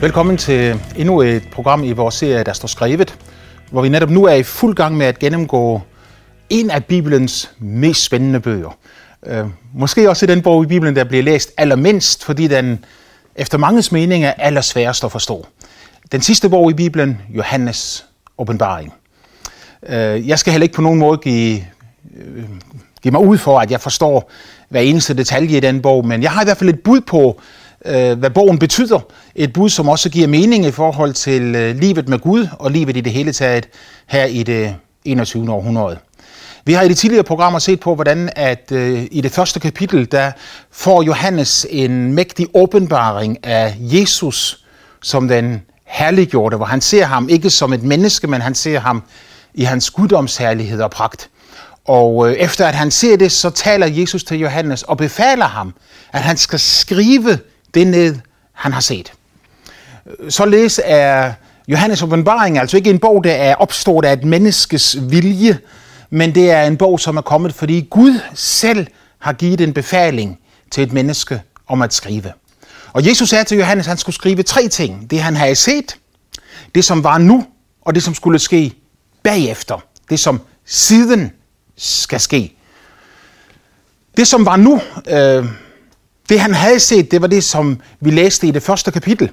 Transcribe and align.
Velkommen 0.00 0.36
til 0.36 0.80
endnu 0.96 1.20
et 1.20 1.42
program 1.52 1.84
i 1.84 1.92
vores 1.92 2.14
serie, 2.14 2.44
der 2.44 2.52
står 2.52 2.68
skrevet, 2.68 3.18
hvor 3.70 3.82
vi 3.82 3.88
netop 3.88 4.10
nu 4.10 4.24
er 4.24 4.34
i 4.34 4.42
fuld 4.42 4.74
gang 4.74 4.96
med 4.96 5.06
at 5.06 5.18
gennemgå 5.18 5.80
en 6.50 6.70
af 6.70 6.84
Bibelens 6.84 7.50
mest 7.58 8.04
spændende 8.04 8.40
bøger. 8.40 8.78
Øh, 9.26 9.46
måske 9.74 10.10
også 10.10 10.26
den 10.26 10.42
bog 10.42 10.64
i 10.64 10.66
Bibelen, 10.66 10.96
der 10.96 11.04
bliver 11.04 11.22
læst 11.22 11.52
allermindst, 11.56 12.24
fordi 12.24 12.46
den 12.46 12.84
efter 13.36 13.58
manges 13.58 13.92
mening 13.92 14.24
er 14.24 14.32
allersværest 14.32 15.04
at 15.04 15.12
forstå. 15.12 15.46
Den 16.12 16.20
sidste 16.20 16.48
bog 16.48 16.70
i 16.70 16.74
Bibelen, 16.74 17.20
Johannes 17.30 18.06
åbenbaring. 18.38 18.92
Øh, 19.88 20.28
jeg 20.28 20.38
skal 20.38 20.50
heller 20.50 20.64
ikke 20.64 20.76
på 20.76 20.82
nogen 20.82 20.98
måde 20.98 21.18
give, 21.18 21.64
øh, 22.16 22.44
give 23.02 23.12
mig 23.12 23.20
ud 23.20 23.38
for, 23.38 23.58
at 23.60 23.70
jeg 23.70 23.80
forstår 23.80 24.30
hver 24.68 24.80
eneste 24.80 25.14
detalje 25.14 25.56
i 25.56 25.60
den 25.60 25.82
bog, 25.82 26.06
men 26.06 26.22
jeg 26.22 26.30
har 26.30 26.42
i 26.42 26.44
hvert 26.44 26.56
fald 26.56 26.70
et 26.70 26.80
bud 26.80 27.00
på, 27.00 27.40
øh, 27.84 28.18
hvad 28.18 28.30
bogen 28.30 28.58
betyder. 28.58 29.00
Et 29.34 29.52
bud, 29.52 29.68
som 29.68 29.88
også 29.88 30.10
giver 30.10 30.28
mening 30.28 30.64
i 30.64 30.70
forhold 30.70 31.12
til 31.12 31.54
øh, 31.54 31.76
livet 31.76 32.08
med 32.08 32.18
Gud 32.18 32.48
og 32.58 32.70
livet 32.70 32.96
i 32.96 33.00
det 33.00 33.12
hele 33.12 33.32
taget 33.32 33.68
her 34.06 34.24
i 34.24 34.42
det 34.42 34.64
øh, 34.64 34.72
21. 35.04 35.52
århundrede. 35.52 35.98
Vi 36.64 36.72
har 36.72 36.82
i 36.82 36.88
de 36.88 36.94
tidligere 36.94 37.24
programmer 37.24 37.58
set 37.58 37.80
på, 37.80 37.94
hvordan 37.94 38.30
at 38.36 38.72
øh, 38.72 39.06
i 39.10 39.20
det 39.20 39.32
første 39.32 39.60
kapitel, 39.60 40.12
der 40.12 40.32
får 40.72 41.02
Johannes 41.02 41.66
en 41.70 42.12
mægtig 42.12 42.46
åbenbaring 42.54 43.46
af 43.46 43.76
Jesus 43.80 44.64
som 45.02 45.28
den 45.28 45.62
herliggjorte, 45.84 46.56
hvor 46.56 46.66
han 46.66 46.80
ser 46.80 47.04
ham 47.04 47.28
ikke 47.28 47.50
som 47.50 47.72
et 47.72 47.82
menneske, 47.82 48.26
men 48.26 48.40
han 48.40 48.54
ser 48.54 48.80
ham 48.80 49.02
i 49.54 49.64
hans 49.64 49.90
guddomsherlighed 49.90 50.80
og 50.80 50.90
pragt. 50.90 51.30
Og 51.84 52.30
øh, 52.30 52.34
efter 52.34 52.66
at 52.66 52.74
han 52.74 52.90
ser 52.90 53.16
det, 53.16 53.32
så 53.32 53.50
taler 53.50 53.86
Jesus 53.86 54.24
til 54.24 54.38
Johannes 54.38 54.82
og 54.82 54.96
befaler 54.96 55.46
ham, 55.46 55.74
at 56.12 56.20
han 56.20 56.36
skal 56.36 56.58
skrive 56.58 57.38
det 57.74 57.86
ned, 57.86 58.16
han 58.52 58.72
har 58.72 58.80
set. 58.80 59.12
Således 60.28 60.80
er 60.84 61.32
Johannes 61.68 62.02
åbenbaring 62.02 62.58
altså 62.58 62.76
ikke 62.76 62.90
en 62.90 62.98
bog, 62.98 63.24
der 63.24 63.32
er 63.32 63.54
opstået 63.54 64.04
af 64.04 64.12
et 64.12 64.24
menneskes 64.24 64.96
vilje, 65.00 65.58
men 66.10 66.34
det 66.34 66.50
er 66.50 66.62
en 66.62 66.76
bog, 66.76 67.00
som 67.00 67.16
er 67.16 67.20
kommet, 67.20 67.54
fordi 67.54 67.86
Gud 67.90 68.20
selv 68.34 68.86
har 69.18 69.32
givet 69.32 69.60
en 69.60 69.72
befaling 69.72 70.38
til 70.70 70.82
et 70.82 70.92
menneske 70.92 71.42
om 71.66 71.82
at 71.82 71.94
skrive. 71.94 72.32
Og 72.92 73.06
Jesus 73.06 73.28
sagde 73.28 73.44
til 73.44 73.58
Johannes, 73.58 73.86
at 73.86 73.88
han 73.88 73.98
skulle 73.98 74.14
skrive 74.14 74.42
tre 74.42 74.68
ting. 74.68 75.10
Det 75.10 75.20
han 75.20 75.36
havde 75.36 75.54
set, 75.54 75.96
det 76.74 76.84
som 76.84 77.04
var 77.04 77.18
nu, 77.18 77.46
og 77.82 77.94
det 77.94 78.02
som 78.02 78.14
skulle 78.14 78.38
ske 78.38 78.72
bagefter. 79.22 79.84
Det 80.10 80.20
som 80.20 80.40
siden 80.64 81.32
skal 81.76 82.20
ske. 82.20 82.54
Det 84.16 84.26
som 84.26 84.46
var 84.46 84.56
nu, 84.56 84.80
øh, 85.08 85.44
det 86.28 86.40
han 86.40 86.54
havde 86.54 86.80
set, 86.80 87.10
det 87.10 87.20
var 87.20 87.26
det, 87.26 87.44
som 87.44 87.80
vi 88.00 88.10
læste 88.10 88.46
i 88.46 88.50
det 88.50 88.62
første 88.62 88.90
kapitel. 88.90 89.30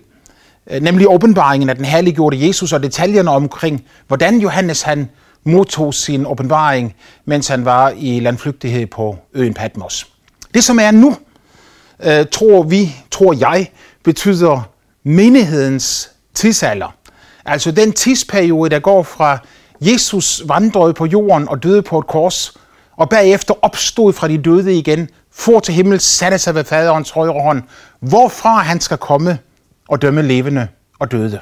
Øh, 0.70 0.82
nemlig 0.82 1.08
åbenbaringen 1.10 1.70
af 1.70 1.76
den 1.76 1.86
herliggjorte 1.86 2.48
Jesus 2.48 2.74
og 2.74 2.84
detaljerne 2.84 3.32
omkring, 3.32 3.86
hvordan 4.08 4.40
Johannes 4.40 4.82
han 4.82 5.10
modtog 5.44 5.94
sin 5.94 6.26
åbenbaring, 6.26 6.96
mens 7.26 7.48
han 7.48 7.66
var 7.66 7.94
i 7.98 8.20
landflygtighed 8.20 8.88
på 8.88 9.18
øen 9.34 9.54
Patmos. 9.54 10.08
Det 10.54 10.64
som 10.64 10.80
er 10.80 10.92
nu, 10.92 11.16
øh, 12.04 12.26
tror 12.32 12.64
vi, 12.64 12.96
tror 13.12 13.34
jeg, 13.34 13.72
betyder 14.04 14.62
menighedens 15.04 16.10
tidsalder. 16.34 16.96
Altså 17.46 17.72
den 17.72 17.94
tidsperiode, 17.94 18.70
der 18.70 18.80
går 18.80 19.04
fra 19.04 19.38
Jesus 19.82 20.44
vandrede 20.46 20.94
på 20.94 21.06
jorden 21.06 21.50
og 21.50 21.64
døde 21.64 21.82
på 21.82 22.00
et 22.00 22.08
kors, 22.08 22.54
og 22.98 23.10
bagefter 23.10 23.54
opstod 23.62 24.14
fra 24.14 24.28
de 24.28 24.38
døde 24.38 24.78
igen, 24.78 25.10
for 25.36 25.60
til 25.60 25.74
himmel, 25.74 26.00
satte 26.00 26.38
sig 26.38 26.56
ved 26.56 26.64
faderens 26.64 27.10
højre 27.10 27.42
hånd, 27.42 27.64
hvorfra 28.00 28.60
han 28.60 28.82
skal 28.82 28.98
komme 28.98 29.40
og 29.90 30.02
dømme 30.02 30.22
levende 30.22 30.68
og 31.00 31.12
døde. 31.12 31.40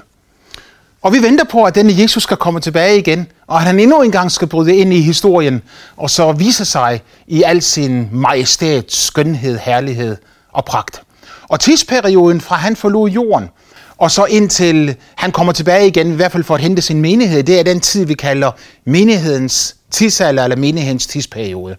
Og 1.02 1.14
vi 1.14 1.22
venter 1.22 1.44
på, 1.44 1.64
at 1.64 1.76
denne 1.76 1.94
Jesus 2.02 2.24
skal 2.24 2.38
komme 2.38 2.60
tilbage 2.60 2.98
igen, 2.98 3.28
og 3.48 3.58
at 3.58 3.64
han 3.64 3.80
endnu 3.80 4.02
engang 4.02 4.32
skal 4.32 4.48
bryde 4.48 4.76
ind 4.76 4.94
i 4.94 5.02
historien, 5.02 5.62
og 5.98 6.10
så 6.10 6.32
vise 6.32 6.66
sig 6.66 7.02
i 7.28 7.44
al 7.44 7.62
sin 7.62 8.10
majestæt, 8.12 8.92
skønhed, 8.92 9.58
herlighed 9.58 10.18
og 10.52 10.66
pragt. 10.66 11.02
Og 11.50 11.60
tidsperioden 11.60 12.42
fra 12.42 12.56
han 12.56 12.76
forlod 12.76 13.10
jorden, 13.10 13.50
og 13.98 14.12
så 14.12 14.26
indtil 14.26 14.96
han 15.16 15.32
kommer 15.32 15.54
tilbage 15.54 15.88
igen, 15.88 16.12
i 16.12 16.16
hvert 16.16 16.32
fald 16.32 16.44
for 16.44 16.56
at 16.56 16.62
hente 16.62 16.82
sin 16.82 17.02
menighed, 17.02 17.44
det 17.44 17.60
er 17.60 17.64
den 17.64 17.80
tid, 17.80 18.06
vi 18.06 18.14
kalder 18.14 18.52
menighedens 18.86 19.76
tidsalder, 19.92 20.44
eller 20.44 20.56
menighedens 20.56 21.08
tidsperiode. 21.08 21.76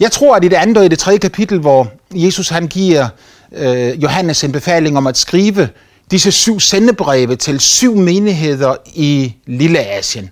Jeg 0.00 0.12
tror, 0.12 0.36
at 0.36 0.44
i 0.44 0.48
det 0.48 0.56
andet 0.56 0.76
og 0.78 0.84
i 0.84 0.88
det 0.88 0.98
tredje 0.98 1.18
kapitel, 1.18 1.58
hvor 1.58 1.92
Jesus 2.14 2.48
han 2.48 2.66
giver 2.66 3.08
øh, 3.52 4.02
Johannes 4.02 4.44
en 4.44 4.52
befaling 4.52 4.96
om 4.96 5.06
at 5.06 5.16
skrive 5.16 5.68
disse 6.10 6.32
syv 6.32 6.60
sendebreve 6.60 7.36
til 7.36 7.60
syv 7.60 7.96
menigheder 7.96 8.76
i 8.94 9.34
Lille 9.46 9.78
Asien. 9.78 10.30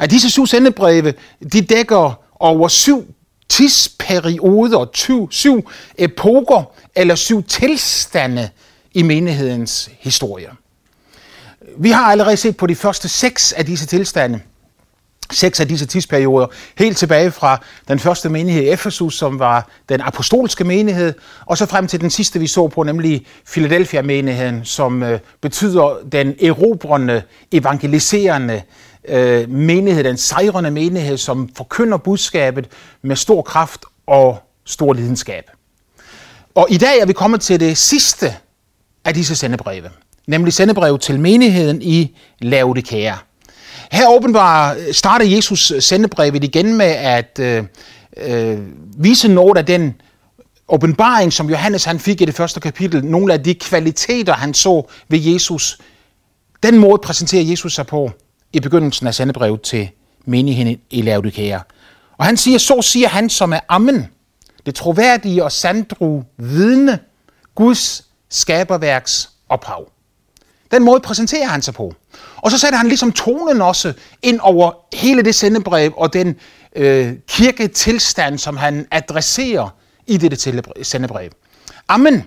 At 0.00 0.10
disse 0.10 0.30
syv 0.30 0.46
sendebreve, 0.46 1.14
de 1.52 1.60
dækker 1.60 2.20
over 2.40 2.68
syv 2.68 3.06
tidsperioder, 3.48 4.86
syv, 4.94 5.28
syv 5.30 5.70
epoker 5.98 6.70
eller 6.96 7.14
syv 7.14 7.42
tilstande 7.42 8.48
i 8.94 9.02
menighedens 9.02 9.90
historie. 9.98 10.48
Vi 11.78 11.90
har 11.90 12.04
allerede 12.04 12.36
set 12.36 12.56
på 12.56 12.66
de 12.66 12.74
første 12.74 13.08
seks 13.08 13.52
af 13.52 13.66
disse 13.66 13.86
tilstande, 13.86 14.40
seks 15.32 15.60
af 15.60 15.68
disse 15.68 15.86
tidsperioder, 15.86 16.46
helt 16.78 16.96
tilbage 16.96 17.30
fra 17.30 17.60
den 17.88 17.98
første 17.98 18.28
menighed 18.28 18.62
i 18.62 18.68
Efesus, 18.68 19.18
som 19.18 19.38
var 19.38 19.68
den 19.88 20.00
apostolske 20.00 20.64
menighed, 20.64 21.14
og 21.46 21.58
så 21.58 21.66
frem 21.66 21.86
til 21.86 22.00
den 22.00 22.10
sidste, 22.10 22.38
vi 22.40 22.46
så 22.46 22.68
på, 22.68 22.82
nemlig 22.82 23.26
Philadelphia-menigheden, 23.52 24.64
som 24.64 25.02
øh, 25.02 25.20
betyder 25.40 25.98
den 26.12 26.34
erobrende, 26.42 27.22
evangeliserende 27.52 28.62
øh, 29.08 29.50
menighed, 29.50 30.04
den 30.04 30.16
sejrende 30.16 30.70
menighed, 30.70 31.16
som 31.16 31.48
forkynder 31.56 31.98
budskabet 31.98 32.68
med 33.02 33.16
stor 33.16 33.42
kraft 33.42 33.84
og 34.06 34.38
stor 34.64 34.92
lidenskab. 34.92 35.44
Og 36.54 36.66
i 36.70 36.76
dag 36.76 36.98
er 36.98 37.06
vi 37.06 37.12
kommet 37.12 37.40
til 37.40 37.60
det 37.60 37.78
sidste 37.78 38.34
af 39.04 39.14
disse 39.14 39.36
sendebreve, 39.36 39.90
nemlig 40.26 40.52
sendebrev 40.52 40.98
til 40.98 41.20
menigheden 41.20 41.82
i 41.82 42.16
Laodikea. 42.40 43.14
Her 43.92 44.08
åbenbart 44.08 44.76
øh, 44.76 44.94
starter 44.94 45.26
Jesus 45.26 45.70
øh, 45.70 45.82
sendebrevet 45.82 46.44
igen 46.44 46.76
med 46.76 46.86
at 46.86 47.38
øh, 47.40 47.64
øh, 48.16 48.58
vise 48.98 49.28
noget 49.28 49.58
af 49.58 49.66
den 49.66 49.94
åbenbaring, 50.68 51.32
som 51.32 51.50
Johannes 51.50 51.84
han 51.84 51.98
fik 51.98 52.20
i 52.20 52.24
det 52.24 52.34
første 52.34 52.60
kapitel, 52.60 53.04
nogle 53.04 53.32
af 53.32 53.42
de 53.42 53.54
kvaliteter, 53.54 54.32
han 54.32 54.54
så 54.54 54.82
ved 55.08 55.18
Jesus. 55.18 55.78
Den 56.62 56.78
måde 56.78 56.98
præsenterer 57.02 57.42
Jesus 57.42 57.74
sig 57.74 57.86
på 57.86 58.10
i 58.52 58.60
begyndelsen 58.60 59.06
af 59.06 59.14
sendebrevet 59.14 59.62
til 59.62 59.88
menigheden 60.24 60.80
i 60.90 61.02
Laodikea. 61.02 61.58
Og 62.18 62.24
han 62.24 62.36
siger, 62.36 62.58
så 62.58 62.82
siger 62.82 63.08
han, 63.08 63.30
som 63.30 63.52
er 63.52 63.60
ammen, 63.68 64.08
det 64.66 64.74
troværdige 64.74 65.44
og 65.44 65.52
sandru 65.52 66.22
vidne, 66.36 66.98
Guds 67.54 68.04
skaberværks 68.28 69.30
ophav. 69.48 69.88
Den 70.70 70.84
måde 70.84 71.00
præsenterer 71.00 71.46
han 71.48 71.62
sig 71.62 71.74
på. 71.74 71.94
Og 72.42 72.50
så 72.50 72.58
sætter 72.58 72.78
han 72.78 72.88
ligesom 72.88 73.12
tonen 73.12 73.62
også 73.62 73.92
ind 74.22 74.40
over 74.42 74.72
hele 74.96 75.22
det 75.22 75.34
sendebrev 75.34 75.92
og 75.96 76.12
den 76.12 76.36
øh, 76.76 77.12
kirketilstand, 77.28 78.38
som 78.38 78.56
han 78.56 78.86
adresserer 78.90 79.74
i 80.06 80.16
dette 80.16 80.64
sendebrev. 80.82 81.30
Amen 81.88 82.24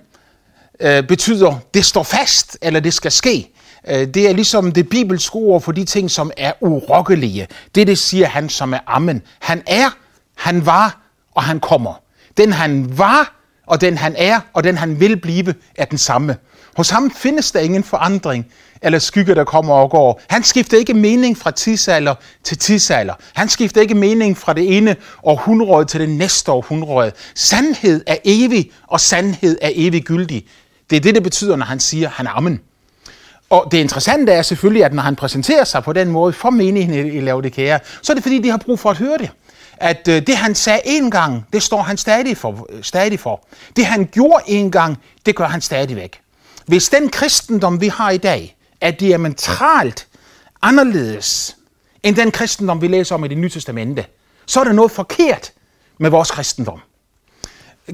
øh, 0.82 1.04
betyder, 1.04 1.60
det 1.74 1.86
står 1.86 2.04
fast, 2.04 2.58
eller 2.62 2.80
det 2.80 2.94
skal 2.94 3.12
ske. 3.12 3.50
Øh, 3.88 4.08
det 4.08 4.30
er 4.30 4.34
ligesom 4.34 4.72
det 4.72 4.90
bibelske 4.90 5.36
ord 5.36 5.62
for 5.62 5.72
de 5.72 5.86
ting, 5.86 6.12
som 6.12 6.32
er 6.38 6.54
urokkelige. 6.62 7.48
Det, 7.76 7.88
det 7.88 7.98
siger 7.98 8.28
han, 8.28 8.50
som 8.50 8.74
er 8.74 8.80
amen. 8.88 9.22
Han 9.40 9.64
er, 9.68 9.90
han 10.38 10.66
var, 10.66 11.02
og 11.36 11.44
han 11.44 11.60
kommer. 11.60 11.94
Den 12.38 12.54
han 12.54 12.98
var, 12.98 13.36
og 13.68 13.82
den 13.82 13.98
han 13.98 14.16
er, 14.18 14.40
og 14.54 14.64
den 14.64 14.78
han 14.78 15.00
vil 15.00 15.18
blive, 15.18 15.54
er 15.76 15.86
den 15.86 15.98
samme. 15.98 16.36
Hos 16.78 16.90
ham 16.90 17.12
findes 17.12 17.52
der 17.52 17.60
ingen 17.60 17.84
forandring 17.84 18.48
eller 18.82 19.00
skygge, 19.00 19.36
der 19.36 19.44
kommer 19.44 19.74
og 19.74 19.90
går. 19.90 20.22
Han 20.30 20.44
skifter 20.44 20.78
ikke 20.78 20.94
mening 20.94 21.38
fra 21.38 21.52
tidsalder 21.52 22.16
til 22.44 22.58
tidsalder. 22.58 23.14
Han 23.34 23.50
skifter 23.50 23.82
ikke 23.82 23.96
mening 23.96 24.38
fra 24.38 24.54
det 24.54 24.78
ene 24.78 24.96
århundrede 25.24 25.86
til 25.86 26.00
det 26.00 26.10
næste 26.10 26.52
århundrede. 26.52 27.12
Sandhed 27.36 28.04
er 28.08 28.16
evig, 28.24 28.72
og 28.88 29.00
sandhed 29.00 29.58
er 29.62 29.72
evig 29.74 30.04
gyldig. 30.04 30.46
Det 30.90 30.96
er 30.96 31.00
det, 31.00 31.16
det 31.16 31.24
betyder, 31.24 31.56
når 31.56 31.66
han 31.66 31.80
siger, 31.80 32.10
han 32.10 32.28
er 32.28 32.32
amen. 32.32 32.60
Og 33.50 33.68
det 33.72 33.78
interessante 33.78 34.32
er 34.32 34.42
selvfølgelig, 34.42 34.86
at 34.86 34.94
når 34.94 35.04
han 35.04 35.16
præsenterer 35.16 35.64
sig 35.64 35.84
på 35.84 35.94
den 35.94 36.08
måde 36.08 36.34
for 36.34 36.50
menigheden 36.50 37.14
i 37.14 37.20
Laodikea, 37.20 37.78
så 38.02 38.14
er 38.14 38.16
det 38.16 38.24
fordi, 38.24 38.40
de 38.40 38.50
har 38.50 38.58
brug 38.58 38.80
for 38.80 38.90
at 38.90 38.98
høre 38.98 39.18
det 39.18 39.30
at 39.82 40.08
øh, 40.08 40.28
det 40.28 40.38
han 40.38 40.56
sagde 40.56 40.82
en 40.86 41.12
gang, 41.12 41.46
det 41.54 41.64
står 41.64 41.82
han 41.82 41.98
stadig 41.98 42.38
for, 42.38 42.68
øh, 42.70 42.84
stadig 42.84 43.20
for. 43.20 43.48
Det 43.76 43.86
han 43.86 44.10
gjorde 44.12 44.44
en 44.48 44.72
gang, 44.72 44.98
det 45.26 45.36
gør 45.36 45.48
han 45.48 45.62
stadigvæk. 45.62 46.21
Hvis 46.66 46.90
den 46.90 47.10
kristendom, 47.10 47.82
vi 47.82 47.88
har 47.88 48.12
i 48.12 48.18
dag, 48.18 48.58
er 48.82 48.92
diametralt 48.92 50.08
anderledes 50.62 51.58
end 52.04 52.16
den 52.16 52.32
kristendom, 52.32 52.82
vi 52.82 52.88
læser 52.88 53.16
om 53.16 53.26
i 53.26 53.28
det 53.28 53.38
nye 53.38 53.50
testamente, 53.50 54.06
så 54.46 54.60
er 54.60 54.64
der 54.64 54.72
noget 54.72 54.92
forkert 54.92 55.52
med 56.00 56.10
vores 56.10 56.32
kristendom. 56.32 56.80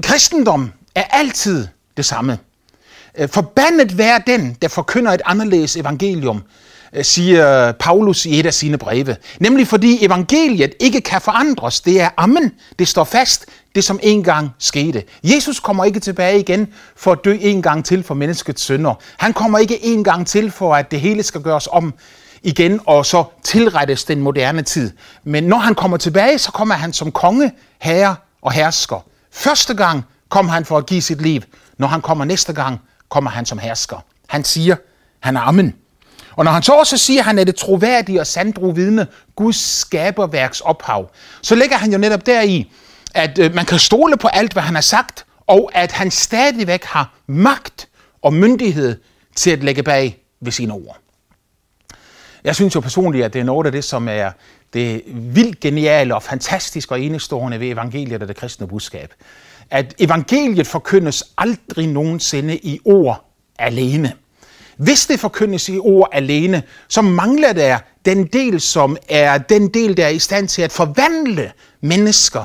Kristendom 0.02 0.72
er 0.94 1.04
altid 1.04 1.66
det 1.96 2.04
samme. 2.04 2.38
Øh, 3.18 3.28
forbandet 3.28 3.98
være 3.98 4.22
den, 4.26 4.56
der 4.62 4.68
forkynder 4.68 5.12
et 5.12 5.22
anderledes 5.24 5.76
evangelium, 5.76 6.42
Øh, 6.92 7.04
siger 7.04 7.72
Paulus 7.72 8.26
i 8.26 8.40
et 8.40 8.46
af 8.46 8.54
sine 8.54 8.78
breve. 8.78 9.16
Nemlig 9.40 9.66
fordi 9.66 10.04
evangeliet 10.04 10.74
ikke 10.80 11.00
kan 11.00 11.20
forandres. 11.20 11.80
Det 11.80 12.00
er 12.00 12.08
amen. 12.16 12.52
Det 12.78 12.88
står 12.88 13.04
fast. 13.04 13.46
Det 13.74 13.84
som 13.84 14.00
engang 14.02 14.50
skete. 14.58 15.02
Jesus 15.24 15.60
kommer 15.60 15.84
ikke 15.84 16.00
tilbage 16.00 16.40
igen 16.40 16.68
for 16.96 17.12
at 17.12 17.18
dø 17.24 17.36
en 17.40 17.62
gang 17.62 17.84
til 17.84 18.02
for 18.02 18.14
menneskets 18.14 18.62
synder. 18.62 18.94
Han 19.16 19.32
kommer 19.32 19.58
ikke 19.58 19.84
en 19.84 20.04
gang 20.04 20.26
til 20.26 20.50
for 20.50 20.74
at 20.74 20.90
det 20.90 21.00
hele 21.00 21.22
skal 21.22 21.40
gøres 21.40 21.68
om 21.72 21.94
igen 22.42 22.80
og 22.86 23.06
så 23.06 23.24
tilrettes 23.44 24.04
den 24.04 24.20
moderne 24.20 24.62
tid. 24.62 24.92
Men 25.24 25.44
når 25.44 25.58
han 25.58 25.74
kommer 25.74 25.96
tilbage, 25.96 26.38
så 26.38 26.52
kommer 26.52 26.74
han 26.74 26.92
som 26.92 27.12
konge, 27.12 27.52
herre 27.78 28.16
og 28.42 28.52
hersker. 28.52 29.04
Første 29.32 29.74
gang 29.74 30.04
kom 30.28 30.48
han 30.48 30.64
for 30.64 30.78
at 30.78 30.86
give 30.86 31.02
sit 31.02 31.22
liv. 31.22 31.42
Når 31.78 31.86
han 31.88 32.00
kommer 32.00 32.24
næste 32.24 32.52
gang, 32.52 32.80
kommer 33.08 33.30
han 33.30 33.46
som 33.46 33.58
hersker. 33.58 34.04
Han 34.26 34.44
siger, 34.44 34.76
han 35.20 35.36
er 35.36 35.40
amen. 35.40 35.74
Og 36.38 36.44
når 36.44 36.52
han 36.52 36.62
så 36.62 36.72
også 36.72 36.98
siger, 36.98 37.20
at 37.20 37.24
han 37.24 37.38
er 37.38 37.44
det 37.44 37.56
troværdige 37.56 38.20
og 38.20 38.26
sandro 38.26 38.66
vidne, 38.66 39.06
Guds 39.36 39.56
skaberværks 39.56 40.60
ophav, 40.60 41.10
så 41.42 41.54
ligger 41.54 41.76
han 41.76 41.92
jo 41.92 41.98
netop 41.98 42.26
deri, 42.26 42.72
at 43.14 43.38
øh, 43.38 43.54
man 43.54 43.66
kan 43.66 43.78
stole 43.78 44.16
på 44.16 44.28
alt, 44.28 44.52
hvad 44.52 44.62
han 44.62 44.74
har 44.74 44.82
sagt, 44.82 45.26
og 45.46 45.70
at 45.74 45.92
han 45.92 46.10
stadigvæk 46.10 46.84
har 46.84 47.14
magt 47.26 47.88
og 48.22 48.32
myndighed 48.34 49.00
til 49.36 49.50
at 49.50 49.64
lægge 49.64 49.82
bag 49.82 50.18
ved 50.40 50.52
sine 50.52 50.72
ord. 50.72 50.98
Jeg 52.44 52.54
synes 52.54 52.74
jo 52.74 52.80
personligt, 52.80 53.24
at 53.24 53.32
det 53.32 53.40
er 53.40 53.44
noget 53.44 53.66
af 53.66 53.72
det, 53.72 53.84
som 53.84 54.08
er 54.08 54.30
det 54.72 55.02
vildt 55.06 55.60
geniale 55.60 56.14
og 56.14 56.22
fantastiske 56.22 56.92
og 56.92 57.00
enestående 57.00 57.60
ved 57.60 57.68
evangeliet 57.68 58.22
og 58.22 58.28
det 58.28 58.36
kristne 58.36 58.66
budskab. 58.66 59.14
At 59.70 59.94
evangeliet 59.98 60.66
forkyndes 60.66 61.24
aldrig 61.38 61.86
nogensinde 61.86 62.56
i 62.56 62.80
ord 62.84 63.24
alene. 63.58 64.12
Hvis 64.78 65.06
det 65.06 65.20
forkyndes 65.20 65.68
i 65.68 65.78
ord 65.78 66.08
alene, 66.12 66.62
så 66.88 67.02
mangler 67.02 67.52
der 67.52 67.78
den 68.04 68.26
del, 68.26 68.60
som 68.60 68.96
er 69.08 69.38
den 69.38 69.68
del, 69.68 69.96
der 69.96 70.04
er 70.04 70.08
i 70.08 70.18
stand 70.18 70.48
til 70.48 70.62
at 70.62 70.72
forvandle 70.72 71.52
mennesker 71.80 72.44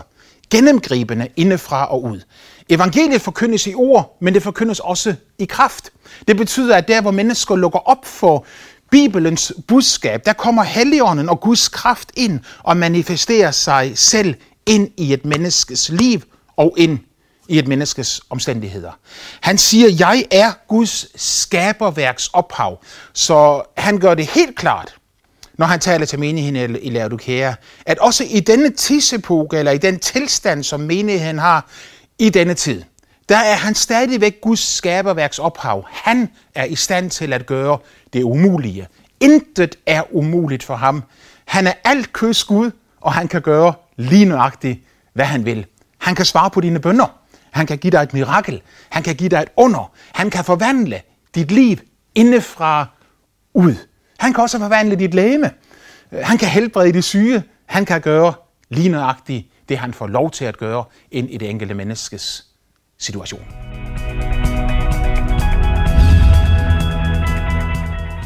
gennemgribende 0.50 1.28
indefra 1.36 1.92
og 1.92 2.04
ud. 2.04 2.22
Evangeliet 2.70 3.22
forkyndes 3.22 3.68
i 3.68 3.74
ord, 3.74 4.18
men 4.22 4.34
det 4.34 4.44
forkyndes 4.44 4.80
også 4.80 5.16
i 5.40 5.46
kraft. 5.46 5.90
Det 6.28 6.38
betyder, 6.38 6.76
at 6.76 6.88
der, 6.88 7.02
hvor 7.02 7.12
mennesker 7.12 7.56
lukker 7.56 7.80
op 7.80 8.06
for 8.06 8.46
Bibelens 8.92 9.54
budskab, 9.68 10.26
der 10.26 10.34
kommer 10.34 10.64
Helligånden 10.64 11.30
og 11.30 11.40
Guds 11.40 11.68
kraft 11.68 12.12
ind 12.16 12.40
og 12.64 12.78
manifesterer 12.78 13.52
sig 13.52 13.92
selv 13.96 14.36
ind 14.66 14.92
i 14.98 15.14
et 15.14 15.26
menneskes 15.26 15.90
liv 15.90 16.22
og 16.58 16.74
ind 16.78 17.00
i 17.50 17.60
et 17.60 17.68
menneskes 17.68 18.22
omstændigheder. 18.30 18.92
Han 19.42 19.58
siger, 19.58 19.90
jeg 20.00 20.26
er 20.32 20.52
Guds 20.68 21.22
skaberværks 21.22 22.28
ophav. 22.28 22.80
Så 23.14 23.62
han 23.78 24.00
gør 24.00 24.14
det 24.14 24.26
helt 24.26 24.56
klart, 24.56 24.96
når 25.58 25.66
han 25.66 25.80
taler 25.80 26.06
til 26.06 26.20
menigheden 26.20 26.78
i 26.82 26.90
Laodikea, 26.90 27.54
at 27.86 28.00
også 28.00 28.24
i 28.30 28.40
denne 28.40 28.70
tidsepoke, 28.70 29.58
eller 29.58 29.72
i 29.72 29.78
den 29.78 30.00
tilstand, 30.00 30.64
som 30.64 30.80
menigheden 30.80 31.40
har 31.40 31.68
i 32.20 32.30
denne 32.30 32.54
tid, 32.54 32.84
der 33.30 33.38
er 33.38 33.56
han 33.56 33.76
stadigvæk 33.76 34.42
Guds 34.42 34.60
skaberværks 34.60 35.40
ophav. 35.40 35.86
Han 35.92 36.30
er 36.56 36.66
i 36.66 36.76
stand 36.76 37.10
til 37.10 37.34
at 37.34 37.46
gøre 37.46 37.78
det 38.14 38.24
umulige. 38.24 38.88
Intet 39.20 39.76
er 39.86 40.16
umuligt 40.16 40.64
for 40.64 40.76
ham. 40.76 41.04
Han 41.46 41.68
er 41.68 41.74
alt 41.84 42.14
køds 42.14 42.44
Gud, 42.44 42.72
og 43.02 43.14
han 43.14 43.28
kan 43.28 43.42
gøre 43.42 43.74
lige 43.98 44.26
nøjagtigt, 44.26 44.80
hvad 45.14 45.26
han 45.26 45.46
vil. 45.46 45.66
Han 45.98 46.16
kan 46.16 46.26
svare 46.26 46.50
på 46.50 46.62
dine 46.62 46.80
bønder. 46.80 47.23
Han 47.54 47.66
kan 47.66 47.78
give 47.78 47.92
dig 47.92 48.04
et 48.04 48.14
mirakel. 48.14 48.62
Han 48.90 49.04
kan 49.04 49.16
give 49.16 49.30
dig 49.30 49.42
et 49.42 49.50
under. 49.58 49.92
Han 50.12 50.30
kan 50.30 50.44
forvandle 50.44 51.02
dit 51.36 51.52
liv 51.52 51.78
indefra 52.16 52.86
ud. 53.54 53.76
Han 54.20 54.34
kan 54.34 54.42
også 54.42 54.60
forvandle 54.60 54.96
dit 54.96 55.14
læme. 55.14 55.52
Han 56.12 56.38
kan 56.38 56.50
helbrede 56.50 56.94
de 56.94 57.02
syge. 57.02 57.44
Han 57.66 57.86
kan 57.86 58.02
gøre 58.02 58.34
lige 58.70 58.90
nøjagtigt 58.90 59.48
det, 59.70 59.78
han 59.78 59.94
får 59.94 60.08
lov 60.08 60.32
til 60.32 60.46
at 60.46 60.58
gøre 60.58 60.84
ind 61.12 61.30
i 61.30 61.38
det 61.38 61.50
enkelte 61.50 61.74
menneskes 61.74 62.46
situation. 63.00 63.46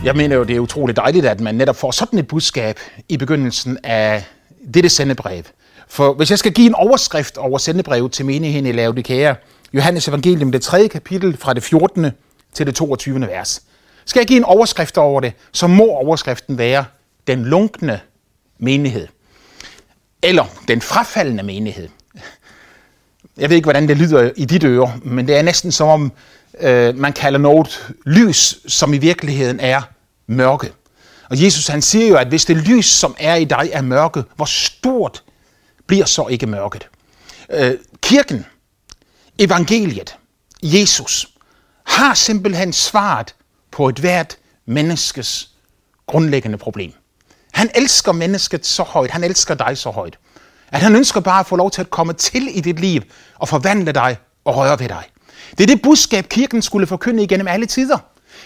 Jeg 0.03 0.15
mener 0.15 0.35
jo, 0.35 0.43
det 0.43 0.55
er 0.55 0.59
utroligt 0.59 0.95
dejligt, 0.97 1.25
at 1.25 1.39
man 1.39 1.55
netop 1.55 1.75
får 1.75 1.91
sådan 1.91 2.19
et 2.19 2.27
budskab 2.27 2.79
i 3.09 3.17
begyndelsen 3.17 3.77
af 3.83 4.23
dette 4.73 4.89
sendebrev. 4.89 5.43
For 5.87 6.13
hvis 6.13 6.29
jeg 6.29 6.39
skal 6.39 6.53
give 6.53 6.67
en 6.67 6.75
overskrift 6.75 7.37
over 7.37 7.57
sendebrevet 7.57 8.11
til 8.11 8.25
menigheden 8.25 8.65
i 8.65 8.71
Laodikea, 8.71 9.33
Johannes 9.73 10.07
evangelium, 10.07 10.51
det 10.51 10.61
3. 10.61 10.87
kapitel 10.87 11.37
fra 11.37 11.53
det 11.53 11.63
14. 11.63 12.11
til 12.53 12.65
det 12.65 12.75
22. 12.75 13.21
vers. 13.21 13.61
Skal 14.05 14.19
jeg 14.19 14.27
give 14.27 14.37
en 14.37 14.43
overskrift 14.43 14.97
over 14.97 15.21
det, 15.21 15.33
så 15.51 15.67
må 15.67 15.83
overskriften 15.83 16.57
være 16.57 16.85
den 17.27 17.45
lunkne 17.45 17.99
menighed. 18.59 19.07
Eller 20.21 20.45
den 20.67 20.81
frafaldende 20.81 21.43
menighed. 21.43 21.89
Jeg 23.37 23.49
ved 23.49 23.55
ikke, 23.55 23.65
hvordan 23.65 23.87
det 23.87 23.97
lyder 23.97 24.31
i 24.35 24.45
dit 24.45 24.63
øre, 24.63 24.99
men 25.03 25.27
det 25.27 25.37
er 25.37 25.41
næsten 25.41 25.71
som 25.71 25.87
om, 25.87 26.11
øh, 26.59 26.97
man 26.97 27.13
kalder 27.13 27.39
noget 27.39 27.93
lys, 28.05 28.57
som 28.67 28.93
i 28.93 28.97
virkeligheden 28.97 29.59
er 29.59 29.81
mørke. 30.27 30.71
Og 31.29 31.43
Jesus 31.43 31.67
han 31.67 31.81
siger 31.81 32.07
jo, 32.07 32.15
at 32.15 32.27
hvis 32.27 32.45
det 32.45 32.57
lys, 32.57 32.85
som 32.85 33.15
er 33.19 33.35
i 33.35 33.43
dig, 33.43 33.69
er 33.73 33.81
mørke, 33.81 34.23
hvor 34.35 34.45
stort 34.45 35.23
bliver 35.87 36.05
så 36.05 36.27
ikke 36.27 36.47
mørket. 36.47 36.89
Øh, 37.49 37.77
kirken, 38.01 38.45
evangeliet, 39.39 40.15
Jesus, 40.63 41.27
har 41.83 42.13
simpelthen 42.13 42.73
svaret 42.73 43.35
på 43.71 43.89
et 43.89 43.99
hvert 43.99 44.37
menneskes 44.65 45.49
grundlæggende 46.07 46.57
problem. 46.57 46.91
Han 47.53 47.69
elsker 47.75 48.11
mennesket 48.11 48.65
så 48.65 48.83
højt, 48.83 49.11
han 49.11 49.23
elsker 49.23 49.55
dig 49.55 49.77
så 49.77 49.89
højt, 49.89 50.17
at 50.71 50.81
han 50.81 50.95
ønsker 50.95 51.19
bare 51.19 51.39
at 51.39 51.45
få 51.45 51.55
lov 51.55 51.71
til 51.71 51.81
at 51.81 51.89
komme 51.89 52.13
til 52.13 52.57
i 52.57 52.61
dit 52.61 52.79
liv 52.79 53.01
og 53.35 53.47
forvandle 53.47 53.91
dig 53.91 54.17
og 54.45 54.55
røre 54.55 54.79
ved 54.79 54.89
dig. 54.89 55.03
Det 55.57 55.63
er 55.63 55.67
det 55.67 55.81
budskab, 55.81 56.29
kirken 56.29 56.61
skulle 56.61 56.87
forkynde 56.87 57.23
igennem 57.23 57.47
alle 57.47 57.65
tider. 57.65 57.97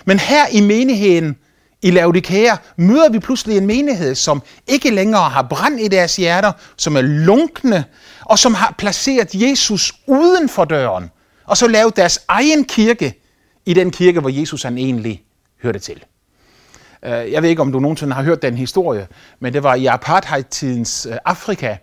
Men 0.06 0.20
her 0.20 0.48
i 0.48 0.62
menigheden 0.62 1.38
i 1.82 1.92
Laodikea 1.92 2.56
møder 2.78 3.10
vi 3.10 3.20
pludselig 3.20 3.58
en 3.58 3.66
menighed, 3.66 4.16
som 4.16 4.42
ikke 4.68 4.92
længere 4.92 5.30
har 5.30 5.42
brand 5.42 5.80
i 5.80 5.88
deres 5.88 6.16
hjerter, 6.16 6.52
som 6.78 6.96
er 6.98 7.02
lunkne, 7.02 7.86
og 8.26 8.40
som 8.40 8.54
har 8.54 8.76
placeret 8.78 9.30
Jesus 9.34 9.94
uden 10.08 10.50
for 10.50 10.66
døren, 10.66 11.10
og 11.46 11.58
så 11.58 11.68
lavet 11.68 11.96
deres 11.96 12.20
egen 12.28 12.66
kirke 12.66 13.14
i 13.66 13.74
den 13.74 13.92
kirke, 13.92 14.20
hvor 14.20 14.30
Jesus 14.30 14.64
han 14.64 14.78
egentlig 14.78 15.24
hørte 15.64 15.80
til. 15.80 16.04
Øh, 17.06 17.32
jeg 17.32 17.42
ved 17.42 17.50
ikke, 17.50 17.62
om 17.62 17.72
du 17.72 17.80
nogensinde 17.80 18.14
har 18.14 18.24
hørt 18.24 18.42
den 18.42 18.58
historie, 18.58 19.08
men 19.40 19.54
det 19.54 19.64
var 19.64 19.76
i 19.76 19.86
apartheid-tidens 19.86 21.08
øh, 21.12 21.18
Afrika, 21.26 21.78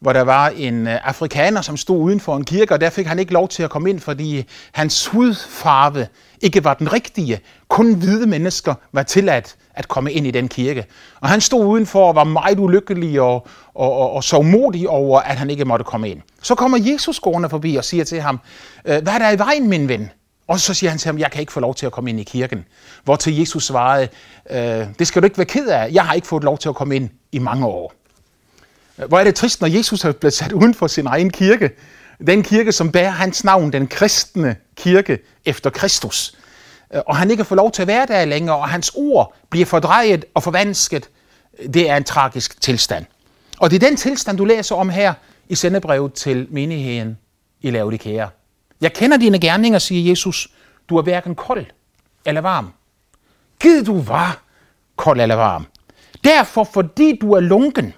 hvor 0.00 0.12
der 0.12 0.22
var 0.22 0.48
en 0.48 0.86
øh, 0.86 1.08
afrikaner, 1.08 1.60
som 1.60 1.76
stod 1.76 1.98
uden 1.98 2.20
for 2.20 2.36
en 2.36 2.44
kirke, 2.44 2.74
og 2.74 2.80
der 2.80 2.90
fik 2.90 3.06
han 3.06 3.18
ikke 3.18 3.32
lov 3.32 3.48
til 3.48 3.62
at 3.62 3.70
komme 3.70 3.90
ind, 3.90 4.00
fordi 4.00 4.44
hans 4.72 5.06
hudfarve 5.06 6.06
ikke 6.40 6.64
var 6.64 6.74
den 6.74 6.92
rigtige. 6.92 7.40
Kun 7.68 7.94
hvide 7.94 8.26
mennesker 8.26 8.74
var 8.92 9.02
tilladt 9.02 9.56
at 9.74 9.88
komme 9.88 10.12
ind 10.12 10.26
i 10.26 10.30
den 10.30 10.48
kirke. 10.48 10.84
Og 11.20 11.28
han 11.28 11.40
stod 11.40 11.66
udenfor 11.66 12.08
og 12.08 12.14
var 12.14 12.24
meget 12.24 12.58
ulykkelig 12.58 13.20
og, 13.20 13.46
og, 13.74 13.92
og, 13.92 14.12
og 14.12 14.24
så 14.24 14.42
modig 14.42 14.88
over, 14.88 15.20
at 15.20 15.36
han 15.36 15.50
ikke 15.50 15.64
måtte 15.64 15.84
komme 15.84 16.10
ind. 16.10 16.20
Så 16.42 16.54
kommer 16.54 16.78
Jesus 16.92 17.20
gående 17.20 17.48
forbi 17.48 17.76
og 17.76 17.84
siger 17.84 18.04
til 18.04 18.20
ham, 18.20 18.40
øh, 18.84 19.02
hvad 19.02 19.12
er 19.12 19.18
der 19.18 19.30
i 19.30 19.38
vejen, 19.38 19.68
min 19.68 19.88
ven? 19.88 20.10
Og 20.48 20.60
så 20.60 20.74
siger 20.74 20.90
han 20.90 20.98
til 20.98 21.08
ham, 21.08 21.18
jeg 21.18 21.30
kan 21.30 21.40
ikke 21.40 21.52
få 21.52 21.60
lov 21.60 21.74
til 21.74 21.86
at 21.86 21.92
komme 21.92 22.10
ind 22.10 22.20
i 22.20 22.24
kirken. 22.24 22.64
Hvor 23.04 23.16
til 23.16 23.38
Jesus 23.38 23.66
svarede, 23.66 24.08
øh, 24.50 24.86
det 24.98 25.06
skal 25.06 25.22
du 25.22 25.24
ikke 25.24 25.38
være 25.38 25.46
ked 25.46 25.68
af, 25.68 25.92
jeg 25.92 26.04
har 26.04 26.14
ikke 26.14 26.26
fået 26.26 26.44
lov 26.44 26.58
til 26.58 26.68
at 26.68 26.74
komme 26.74 26.96
ind 26.96 27.10
i 27.32 27.38
mange 27.38 27.66
år. 27.66 27.92
Hvor 28.96 29.18
er 29.18 29.24
det 29.24 29.34
trist, 29.34 29.60
når 29.60 29.68
Jesus 29.68 30.04
er 30.04 30.12
blevet 30.12 30.34
sat 30.34 30.52
uden 30.52 30.74
for 30.74 30.86
sin 30.86 31.06
egen 31.06 31.30
kirke. 31.30 31.70
Den 32.26 32.42
kirke, 32.42 32.72
som 32.72 32.92
bærer 32.92 33.10
hans 33.10 33.44
navn, 33.44 33.72
den 33.72 33.86
kristne 33.86 34.56
kirke 34.76 35.18
efter 35.44 35.70
Kristus. 35.70 36.36
Og 36.90 37.16
han 37.16 37.30
ikke 37.30 37.44
får 37.44 37.56
lov 37.56 37.72
til 37.72 37.82
at 37.82 37.88
være 37.88 38.06
der 38.06 38.24
længere, 38.24 38.56
og 38.56 38.68
hans 38.68 38.92
ord 38.94 39.34
bliver 39.50 39.66
fordrejet 39.66 40.24
og 40.34 40.42
forvansket. 40.42 41.10
Det 41.74 41.90
er 41.90 41.96
en 41.96 42.04
tragisk 42.04 42.60
tilstand. 42.60 43.04
Og 43.58 43.70
det 43.70 43.82
er 43.82 43.88
den 43.88 43.96
tilstand, 43.96 44.38
du 44.38 44.44
læser 44.44 44.74
om 44.74 44.88
her 44.88 45.14
i 45.48 45.54
sendebrevet 45.54 46.12
til 46.12 46.46
menigheden 46.50 47.18
i 47.60 47.70
Laodikea. 47.70 48.26
Jeg 48.80 48.92
kender 48.92 49.16
dine 49.16 49.38
gerninger, 49.38 49.78
siger 49.78 50.10
Jesus. 50.10 50.48
Du 50.88 50.96
er 50.96 51.02
hverken 51.02 51.34
kold 51.34 51.66
eller 52.24 52.40
varm. 52.40 52.72
Gid 53.60 53.84
du 53.84 54.00
var 54.00 54.42
kold 54.96 55.20
eller 55.20 55.34
varm. 55.34 55.66
Derfor, 56.24 56.64
fordi 56.64 57.18
du 57.20 57.32
er 57.32 57.40
lunken, 57.40 57.94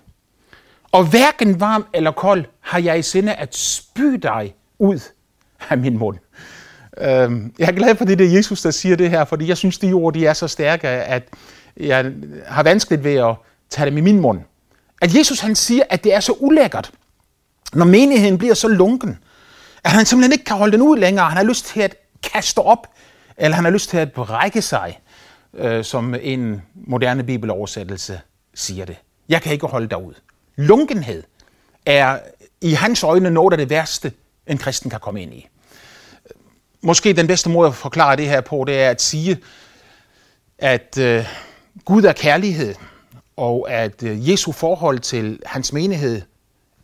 og 0.92 1.04
hverken 1.04 1.60
varm 1.60 1.86
eller 1.94 2.10
kold 2.10 2.44
har 2.60 2.78
jeg 2.78 2.98
i 2.98 3.02
sinde 3.02 3.34
at 3.34 3.56
spy 3.56 4.02
dig 4.02 4.54
ud 4.78 5.00
af 5.70 5.78
min 5.78 5.98
mund. 5.98 6.18
Øhm, 6.98 7.54
jeg 7.58 7.68
er 7.68 7.72
glad 7.72 7.96
for 7.96 8.04
det, 8.04 8.18
det 8.18 8.26
er 8.26 8.36
Jesus, 8.36 8.62
der 8.62 8.70
siger 8.70 8.96
det 8.96 9.10
her, 9.10 9.24
fordi 9.24 9.48
jeg 9.48 9.56
synes, 9.56 9.78
de 9.78 9.92
ord 9.92 10.14
de 10.14 10.26
er 10.26 10.32
så 10.32 10.48
stærke, 10.48 10.88
at 10.88 11.22
jeg 11.76 12.12
har 12.46 12.62
vanskeligt 12.62 13.04
ved 13.04 13.14
at 13.14 13.34
tage 13.70 13.86
dem 13.86 13.98
i 13.98 14.00
min 14.00 14.20
mund. 14.20 14.40
At 15.02 15.14
Jesus 15.14 15.40
han 15.40 15.54
siger, 15.54 15.82
at 15.90 16.04
det 16.04 16.14
er 16.14 16.20
så 16.20 16.32
ulækkert, 16.32 16.90
når 17.72 17.84
menigheden 17.84 18.38
bliver 18.38 18.54
så 18.54 18.68
lunken, 18.68 19.18
at 19.84 19.90
han 19.90 20.06
simpelthen 20.06 20.32
ikke 20.32 20.44
kan 20.44 20.56
holde 20.56 20.72
den 20.72 20.82
ud 20.82 20.98
længere. 20.98 21.24
Han 21.24 21.36
har 21.36 21.44
lyst 21.44 21.66
til 21.66 21.80
at 21.80 21.96
kaste 22.22 22.58
op 22.58 22.86
eller 23.36 23.54
han 23.54 23.64
har 23.64 23.72
lyst 23.72 23.90
til 23.90 23.96
at 23.96 24.12
brække 24.12 24.62
sig, 24.62 24.98
øh, 25.54 25.84
som 25.84 26.14
en 26.20 26.62
moderne 26.74 27.24
bibeloversættelse 27.24 28.20
siger 28.54 28.84
det. 28.84 28.96
Jeg 29.28 29.42
kan 29.42 29.52
ikke 29.52 29.66
holde 29.66 29.88
dig 29.88 30.02
ud. 30.02 30.14
Lunkenhed 30.58 31.22
er 31.86 32.18
i 32.60 32.72
hans 32.72 33.02
øjne 33.02 33.30
noget 33.30 33.52
af 33.52 33.58
det 33.58 33.70
værste, 33.70 34.12
en 34.46 34.58
kristen 34.58 34.90
kan 34.90 35.00
komme 35.00 35.22
ind 35.22 35.34
i. 35.34 35.48
Måske 36.80 37.12
den 37.12 37.26
bedste 37.26 37.50
måde 37.50 37.68
at 37.68 37.74
forklare 37.74 38.16
det 38.16 38.28
her 38.28 38.40
på, 38.40 38.64
det 38.66 38.80
er 38.80 38.90
at 38.90 39.02
sige, 39.02 39.38
at 40.58 40.98
øh, 40.98 41.26
Gud 41.84 42.02
er 42.02 42.12
kærlighed, 42.12 42.74
og 43.36 43.70
at 43.70 44.02
øh, 44.02 44.30
Jesu 44.30 44.52
forhold 44.52 44.98
til 44.98 45.40
hans 45.46 45.72
menighed 45.72 46.22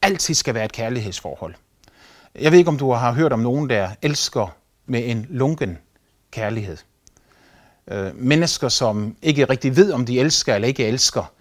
altid 0.03 0.35
skal 0.35 0.55
være 0.55 0.65
et 0.65 0.73
kærlighedsforhold. 0.73 1.55
Jeg 2.35 2.53
ved 2.53 2.59
ikke, 2.59 2.69
om 2.69 2.79
du 2.79 2.93
har 2.93 3.13
hørt 3.13 3.33
om 3.33 3.41
nogen, 3.41 3.71
der 3.71 3.91
elsker 4.03 4.57
med 4.87 5.03
en 5.11 5.27
lunken 5.31 5.79
kærlighed. 6.31 6.77
Øh, 7.89 8.17
mennesker, 8.17 8.69
som 8.69 9.17
ikke 9.23 9.45
rigtig 9.45 9.77
ved, 9.77 9.93
om 9.93 10.07
de 10.07 10.21
elsker 10.21 10.55
eller 10.55 10.69
ikke 10.69 10.87
elsker. 10.87 11.33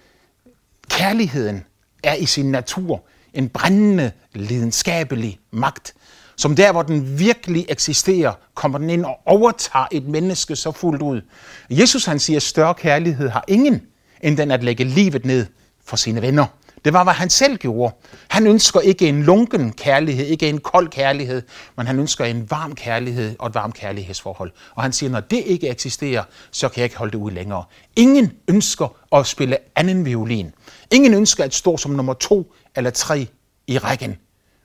Kærligheden 0.90 1.66
er 2.04 2.14
i 2.14 2.26
sin 2.26 2.52
natur 2.52 3.04
en 3.34 3.50
brændende, 3.50 4.12
lidenskabelig 4.34 5.40
magt, 5.52 5.94
som 6.38 6.56
der, 6.56 6.72
hvor 6.72 6.82
den 6.82 7.20
virkelig 7.20 7.66
eksisterer, 7.70 8.34
kommer 8.54 8.78
den 8.78 8.90
ind 8.90 9.06
og 9.06 9.20
overtager 9.26 9.88
et 9.92 10.08
menneske 10.08 10.56
så 10.56 10.72
fuldt 10.72 11.02
ud. 11.02 11.22
Jesus 11.70 12.06
han 12.06 12.20
siger, 12.20 12.38
at 12.38 12.44
større 12.44 12.74
kærlighed 12.74 13.30
har 13.30 13.44
ingen, 13.48 13.82
end 14.22 14.38
den 14.38 14.52
at 14.52 14.64
lægge 14.64 14.84
livet 14.84 15.26
ned 15.26 15.46
for 15.86 15.96
sine 15.96 16.22
venner. 16.22 16.46
Det 16.86 16.94
var, 16.94 17.04
hvad 17.04 17.14
han 17.14 17.30
selv 17.30 17.58
gjorde. 17.58 17.96
Han 18.28 18.48
ønsker 18.48 18.80
ikke 18.80 19.10
en 19.10 19.24
lunken 19.24 19.74
kærlighed, 19.74 20.26
ikke 20.26 20.50
en 20.50 20.58
kold 20.58 20.88
kærlighed, 20.88 21.42
men 21.78 21.88
han 21.88 22.00
ønsker 22.00 22.26
en 22.26 22.52
varm 22.52 22.76
kærlighed 22.76 23.36
og 23.40 23.48
et 23.48 23.56
varmt 23.56 23.76
kærlighedsforhold. 23.76 24.52
Og 24.76 24.84
han 24.84 24.94
siger, 24.94 25.10
når 25.10 25.20
det 25.20 25.44
ikke 25.46 25.70
eksisterer, 25.70 26.24
så 26.52 26.70
kan 26.70 26.80
jeg 26.80 26.86
ikke 26.86 26.98
holde 26.98 27.12
det 27.12 27.18
ud 27.18 27.32
længere. 27.32 27.64
Ingen 27.96 28.32
ønsker 28.48 28.96
at 29.16 29.28
spille 29.28 29.58
anden 29.76 30.06
violin. 30.06 30.52
Ingen 30.94 31.14
ønsker 31.14 31.44
at 31.44 31.54
stå 31.54 31.78
som 31.78 31.92
nummer 31.92 32.14
to 32.14 32.54
eller 32.76 32.90
tre 32.90 33.28
i 33.68 33.78
rækken. 33.78 34.18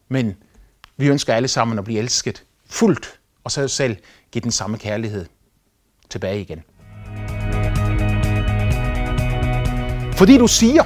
Men 0.09 0.37
vi 0.97 1.07
ønsker 1.07 1.35
alle 1.35 1.49
sammen 1.49 1.79
at 1.79 1.85
blive 1.85 1.99
elsket 1.99 2.45
fuldt, 2.67 3.21
og 3.45 3.51
så 3.51 3.69
selv 3.69 3.97
give 4.33 4.43
den 4.43 4.51
samme 4.51 4.79
kærlighed 4.79 5.27
tilbage 6.11 6.41
igen. 6.41 6.63
Fordi 10.13 10.39
du 10.39 10.47
siger, 10.47 10.85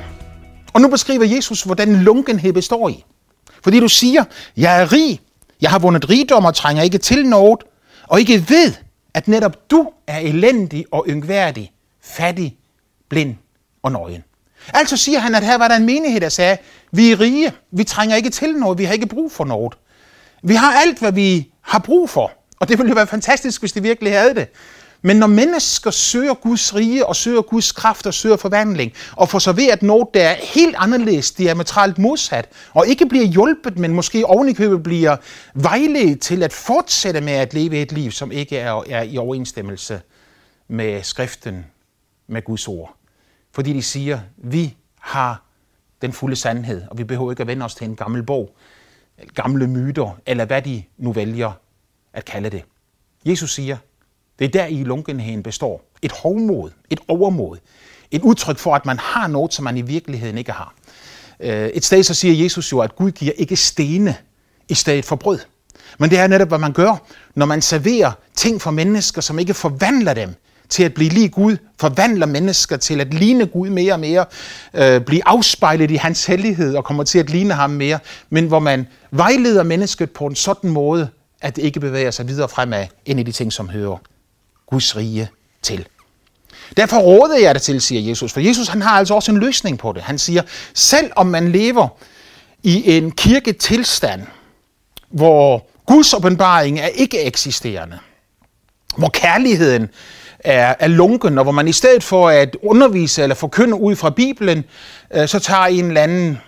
og 0.72 0.80
nu 0.80 0.88
beskriver 0.88 1.24
Jesus, 1.24 1.62
hvordan 1.62 2.02
lunkenhed 2.02 2.52
består 2.52 2.88
i. 2.88 3.04
Fordi 3.62 3.80
du 3.80 3.88
siger, 3.88 4.24
jeg 4.56 4.82
er 4.82 4.92
rig, 4.92 5.20
jeg 5.60 5.70
har 5.70 5.78
vundet 5.78 6.10
rigdom 6.10 6.44
og 6.44 6.54
trænger 6.54 6.82
ikke 6.82 6.98
til 6.98 7.28
noget, 7.28 7.60
og 8.08 8.20
ikke 8.20 8.44
ved, 8.48 8.74
at 9.14 9.28
netop 9.28 9.70
du 9.70 9.92
er 10.06 10.18
elendig 10.18 10.84
og 10.90 11.04
yngværdig, 11.08 11.72
fattig, 12.00 12.56
blind 13.08 13.36
og 13.82 13.92
nøgen. 13.92 14.24
Altså 14.74 14.96
siger 14.96 15.18
han, 15.18 15.34
at 15.34 15.44
her 15.44 15.58
var 15.58 15.68
der 15.68 15.76
en 15.76 15.86
menighed, 15.86 16.20
der 16.20 16.28
sagde, 16.28 16.56
vi 16.92 17.12
er 17.12 17.20
rige, 17.20 17.52
vi 17.70 17.84
trænger 17.84 18.16
ikke 18.16 18.30
til 18.30 18.52
noget, 18.52 18.78
vi 18.78 18.84
har 18.84 18.92
ikke 18.92 19.06
brug 19.06 19.32
for 19.32 19.44
noget. 19.44 19.74
Vi 20.42 20.54
har 20.54 20.72
alt, 20.72 20.98
hvad 20.98 21.12
vi 21.12 21.48
har 21.60 21.78
brug 21.78 22.10
for, 22.10 22.32
og 22.60 22.68
det 22.68 22.78
ville 22.78 22.88
jo 22.88 22.94
være 22.94 23.06
fantastisk, 23.06 23.62
hvis 23.62 23.72
de 23.72 23.82
virkelig 23.82 24.12
havde 24.12 24.34
det. 24.34 24.48
Men 25.04 25.16
når 25.16 25.26
mennesker 25.26 25.90
søger 25.90 26.34
Guds 26.34 26.74
rige 26.74 27.06
og 27.06 27.16
søger 27.16 27.42
Guds 27.42 27.72
kraft 27.72 28.06
og 28.06 28.14
søger 28.14 28.36
forvandling, 28.36 28.92
og 29.12 29.28
får 29.28 29.38
serveret 29.38 29.82
noget, 29.82 30.08
der 30.14 30.22
er 30.22 30.34
helt 30.34 30.74
anderledes, 30.78 31.30
diametralt 31.30 31.98
modsat, 31.98 32.48
og 32.74 32.86
ikke 32.86 33.06
bliver 33.06 33.24
hjulpet, 33.24 33.78
men 33.78 33.92
måske 33.92 34.26
ovenikøbet 34.26 34.82
bliver 34.82 35.16
vejledt 35.54 36.20
til 36.20 36.42
at 36.42 36.52
fortsætte 36.52 37.20
med 37.20 37.32
at 37.32 37.54
leve 37.54 37.82
et 37.82 37.92
liv, 37.92 38.10
som 38.10 38.32
ikke 38.32 38.58
er, 38.58 38.82
er 38.90 39.02
i 39.02 39.18
overensstemmelse 39.18 40.00
med 40.68 41.02
skriften, 41.02 41.66
med 42.28 42.42
Guds 42.42 42.68
ord. 42.68 42.96
Fordi 43.52 43.72
de 43.72 43.82
siger, 43.82 44.20
vi 44.36 44.76
har 45.00 45.42
den 46.02 46.12
fulde 46.12 46.36
sandhed, 46.36 46.82
og 46.90 46.98
vi 46.98 47.04
behøver 47.04 47.32
ikke 47.32 47.40
at 47.40 47.46
vende 47.46 47.64
os 47.64 47.74
til 47.74 47.84
en 47.84 47.96
gammel 47.96 48.22
bog, 48.22 48.56
gamle 49.34 49.66
myter, 49.66 50.18
eller 50.26 50.44
hvad 50.44 50.62
de 50.62 50.82
nu 50.98 51.12
vælger 51.12 51.52
at 52.12 52.24
kalde 52.24 52.50
det. 52.50 52.64
Jesus 53.24 53.54
siger, 53.54 53.76
det 54.38 54.44
er 54.44 54.48
der 54.48 54.66
i 54.66 54.84
lunkenheden 54.84 55.42
består. 55.42 55.84
Et 56.02 56.12
hovmod, 56.12 56.70
et 56.90 57.00
overmod, 57.08 57.58
et 58.10 58.22
udtryk 58.22 58.58
for, 58.58 58.74
at 58.74 58.86
man 58.86 58.98
har 58.98 59.26
noget, 59.26 59.54
som 59.54 59.64
man 59.64 59.76
i 59.76 59.82
virkeligheden 59.82 60.38
ikke 60.38 60.52
har. 60.52 60.74
Øh, 61.40 61.68
et 61.68 61.84
sted 61.84 62.02
så 62.02 62.14
siger 62.14 62.42
Jesus 62.44 62.72
jo, 62.72 62.80
at 62.80 62.96
Gud 62.96 63.10
giver 63.10 63.32
ikke 63.36 63.56
stene 63.56 64.16
i 64.68 64.74
stedet 64.74 65.04
for 65.04 65.16
brød. 65.16 65.38
Men 65.98 66.10
det 66.10 66.18
er 66.18 66.26
netop, 66.26 66.48
hvad 66.48 66.58
man 66.58 66.72
gør, 66.72 66.96
når 67.34 67.46
man 67.46 67.62
serverer 67.62 68.12
ting 68.34 68.62
for 68.62 68.70
mennesker, 68.70 69.20
som 69.20 69.38
ikke 69.38 69.54
forvandler 69.54 70.14
dem 70.14 70.34
til 70.72 70.82
at 70.82 70.94
blive 70.94 71.10
lige 71.10 71.28
Gud, 71.28 71.56
forvandler 71.80 72.26
mennesker 72.26 72.76
til 72.76 73.00
at 73.00 73.14
ligne 73.14 73.46
Gud 73.46 73.70
mere 73.70 73.92
og 73.92 74.00
mere, 74.00 74.24
øh, 74.74 75.00
blive 75.00 75.22
afspejlet 75.26 75.90
i 75.90 75.96
hans 75.96 76.26
hellighed 76.26 76.74
og 76.76 76.84
kommer 76.84 77.04
til 77.04 77.18
at 77.18 77.30
ligne 77.30 77.54
ham 77.54 77.70
mere, 77.70 77.98
men 78.30 78.46
hvor 78.46 78.58
man 78.58 78.86
vejleder 79.10 79.62
mennesket 79.62 80.10
på 80.10 80.26
en 80.26 80.34
sådan 80.34 80.70
måde, 80.70 81.08
at 81.40 81.56
det 81.56 81.62
ikke 81.62 81.80
bevæger 81.80 82.10
sig 82.10 82.28
videre 82.28 82.48
fremad 82.48 82.86
ind 83.06 83.20
i 83.20 83.22
de 83.22 83.32
ting, 83.32 83.52
som 83.52 83.68
hører 83.68 83.96
Guds 84.66 84.96
rige 84.96 85.28
til. 85.62 85.86
Derfor 86.76 86.98
råder 86.98 87.38
jeg 87.38 87.54
det 87.54 87.62
til, 87.62 87.80
siger 87.80 88.08
Jesus, 88.08 88.32
for 88.32 88.40
Jesus 88.40 88.68
han 88.68 88.82
har 88.82 88.90
altså 88.90 89.14
også 89.14 89.32
en 89.32 89.38
løsning 89.38 89.78
på 89.78 89.92
det. 89.92 90.02
Han 90.02 90.18
siger, 90.18 90.42
selv 90.74 91.10
om 91.16 91.26
man 91.26 91.52
lever 91.52 91.88
i 92.62 92.96
en 92.96 93.10
kirketilstand, 93.10 94.22
hvor 95.10 95.66
Guds 95.86 96.14
åbenbaring 96.14 96.80
er 96.80 96.86
ikke 96.86 97.22
eksisterende, 97.22 97.98
hvor 98.96 99.08
kærligheden 99.08 99.88
er, 100.44 100.74
er 100.78 100.88
lunken, 100.88 101.38
og 101.38 101.44
hvor 101.44 101.52
man 101.52 101.68
i 101.68 101.72
stedet 101.72 102.02
for 102.02 102.28
at 102.28 102.56
undervise 102.62 103.22
eller 103.22 103.34
forkynde 103.34 103.74
ud 103.74 103.96
fra 103.96 104.10
Bibelen, 104.10 104.64
øh, 105.14 105.28
så 105.28 105.38
tager 105.38 105.64
en 105.64 105.84
eller 105.84 106.02
anden 106.02 106.38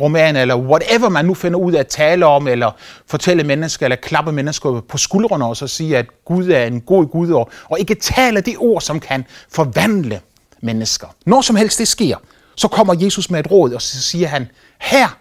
roman, 0.00 0.36
eller 0.36 0.56
whatever 0.56 1.08
man 1.08 1.24
nu 1.24 1.34
finder 1.34 1.58
ud 1.58 1.72
af 1.72 1.80
at 1.80 1.86
tale 1.86 2.26
om, 2.26 2.48
eller 2.48 2.70
fortælle 3.06 3.44
mennesker, 3.44 3.86
eller 3.86 3.96
klappe 3.96 4.32
mennesker 4.32 4.80
på 4.80 4.98
skuldrene, 4.98 5.46
og 5.46 5.56
så 5.56 5.66
sige, 5.66 5.96
at 5.98 6.06
Gud 6.24 6.48
er 6.48 6.64
en 6.64 6.80
god 6.80 7.06
Gud, 7.06 7.30
og, 7.30 7.50
og 7.64 7.80
ikke 7.80 7.94
tale 7.94 8.40
det 8.40 8.54
ord, 8.58 8.80
som 8.80 9.00
kan 9.00 9.24
forvandle 9.52 10.20
mennesker. 10.60 11.06
Når 11.26 11.40
som 11.40 11.56
helst 11.56 11.78
det 11.78 11.88
sker, 11.88 12.16
så 12.56 12.68
kommer 12.68 12.94
Jesus 13.00 13.30
med 13.30 13.40
et 13.40 13.50
råd, 13.50 13.72
og 13.72 13.82
så 13.82 14.02
siger 14.02 14.28
han, 14.28 14.48
her 14.78 15.18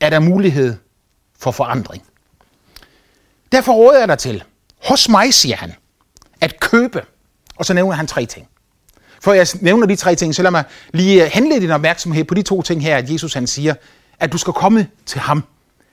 er 0.00 0.10
der 0.10 0.18
mulighed 0.18 0.76
for 1.38 1.50
forandring. 1.50 2.02
Derfor 3.52 3.72
råder 3.72 3.98
jeg 3.98 4.08
dig 4.08 4.18
til, 4.18 4.42
hos 4.84 5.08
mig, 5.08 5.34
siger 5.34 5.56
han, 5.56 5.72
at 6.40 6.60
købe. 6.60 7.02
Og 7.56 7.64
så 7.64 7.74
nævner 7.74 7.94
han 7.94 8.06
tre 8.06 8.26
ting. 8.26 8.48
For 9.20 9.32
jeg 9.32 9.46
nævner 9.60 9.86
de 9.86 9.96
tre 9.96 10.14
ting, 10.14 10.34
så 10.34 10.42
lad 10.42 10.50
mig 10.50 10.64
lige 10.92 11.24
øh, 11.24 11.30
henlede 11.32 11.60
din 11.60 11.70
opmærksomhed 11.70 12.24
på 12.24 12.34
de 12.34 12.42
to 12.42 12.62
ting 12.62 12.82
her, 12.82 12.96
at 12.96 13.10
Jesus 13.10 13.34
han 13.34 13.46
siger, 13.46 13.74
at 14.20 14.32
du 14.32 14.38
skal 14.38 14.52
komme 14.52 14.86
til 15.06 15.20
ham. 15.20 15.44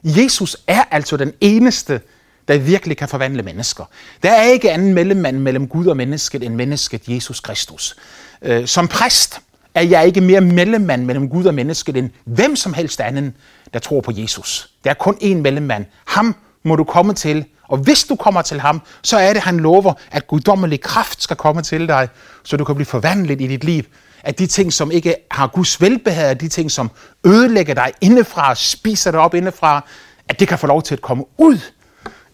Jesus 0.04 0.58
er 0.68 0.84
altså 0.92 1.18
den 1.18 1.34
eneste, 1.42 2.02
der 2.48 2.58
virkelig 2.58 2.98
kan 2.98 3.08
forvandle 3.08 3.44
mennesker. 3.44 3.86
Der 4.24 4.32
er 4.32 4.44
ikke 4.44 4.72
anden 4.72 4.94
mellemmand 4.94 5.38
mellem 5.38 5.68
Gud 5.68 5.86
og 5.86 5.98
mennesket 5.98 6.44
end 6.44 6.56
mennesket 6.56 7.08
Jesus 7.08 7.40
Kristus. 7.40 7.96
Øh, 8.42 8.68
som 8.68 8.88
præst 8.88 9.40
er 9.76 9.82
jeg 9.82 10.06
ikke 10.06 10.22
mere 10.22 10.42
mellemmand 10.42 11.06
mellem 11.06 11.30
Gud 11.30 11.46
og 11.46 11.54
mennesket 11.54 11.98
end 11.98 12.10
hvem 12.26 12.56
som 12.56 12.74
helst 12.74 13.02
anden, 13.02 13.36
der 13.74 13.80
tror 13.80 14.02
på 14.02 14.12
Jesus. 14.16 14.70
Der 14.84 14.90
er 14.90 14.94
kun 14.94 15.16
én 15.22 15.36
mellemmand. 15.36 15.86
Ham 16.06 16.36
må 16.64 16.76
du 16.76 16.84
komme 16.84 17.14
til, 17.14 17.46
og 17.72 17.78
hvis 17.78 18.04
du 18.04 18.16
kommer 18.16 18.42
til 18.42 18.60
ham, 18.60 18.82
så 19.04 19.18
er 19.18 19.34
det, 19.34 19.42
han 19.42 19.58
lover, 19.58 19.94
at 20.12 20.28
guddommelig 20.28 20.82
kraft 20.82 21.24
skal 21.24 21.38
komme 21.38 21.62
til 21.62 21.88
dig, 21.88 22.10
så 22.44 22.58
du 22.58 22.64
kan 22.64 22.76
blive 22.76 22.86
forvandlet 22.86 23.42
i 23.42 23.48
dit 23.48 23.64
liv. 23.64 23.84
At 24.24 24.40
de 24.40 24.48
ting, 24.48 24.74
som 24.74 24.92
ikke 24.92 25.16
har 25.32 25.48
Guds 25.48 25.82
velbehag, 25.82 26.40
de 26.40 26.48
ting, 26.48 26.72
som 26.72 26.92
ødelægger 27.26 27.74
dig 27.74 27.92
indefra, 28.02 28.56
spiser 28.56 29.12
dig 29.12 29.20
op 29.20 29.34
indefra, 29.34 29.86
at 30.28 30.40
det 30.40 30.48
kan 30.48 30.60
få 30.60 30.68
lov 30.68 30.82
til 30.82 30.96
at 30.96 31.02
komme 31.02 31.24
ud 31.38 31.60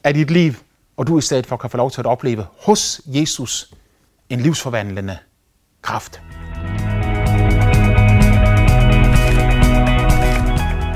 af 0.04 0.14
dit 0.14 0.32
liv, 0.32 0.54
og 0.98 1.08
du 1.08 1.18
i 1.18 1.22
stedet 1.22 1.46
for 1.46 1.58
kan 1.58 1.70
få 1.70 1.78
lov 1.78 1.92
til 1.92 2.00
at 2.00 2.06
opleve 2.06 2.46
hos 2.62 3.02
Jesus 3.06 3.74
en 4.30 4.42
livsforvandlende 4.42 5.18
kraft. 5.82 6.22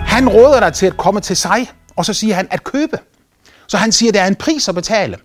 Han 0.06 0.30
råder 0.30 0.60
dig 0.60 0.74
til 0.74 0.86
at 0.86 0.98
komme 0.98 1.20
til 1.20 1.38
sig, 1.38 1.72
og 1.96 2.06
så 2.06 2.14
siger 2.14 2.36
han 2.36 2.48
at 2.52 2.64
købe. 2.64 2.98
Så 3.72 3.78
han 3.78 3.92
siger, 3.92 4.10
at 4.10 4.14
der 4.14 4.22
er 4.22 4.28
en 4.28 4.36
pris 4.36 4.70
at 4.70 4.76
betale. 4.76 5.18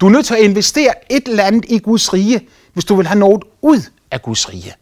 Du 0.00 0.06
er 0.06 0.10
nødt 0.10 0.26
til 0.26 0.34
at 0.34 0.40
investere 0.40 0.92
et 1.10 1.28
eller 1.28 1.44
andet 1.44 1.64
i 1.68 1.78
Guds 1.78 2.12
rige, 2.12 2.40
hvis 2.72 2.84
du 2.84 2.94
vil 2.94 3.06
have 3.06 3.18
noget 3.18 3.42
ud 3.62 3.80
af 4.10 4.22
Guds 4.22 4.52
rige. 4.52 4.74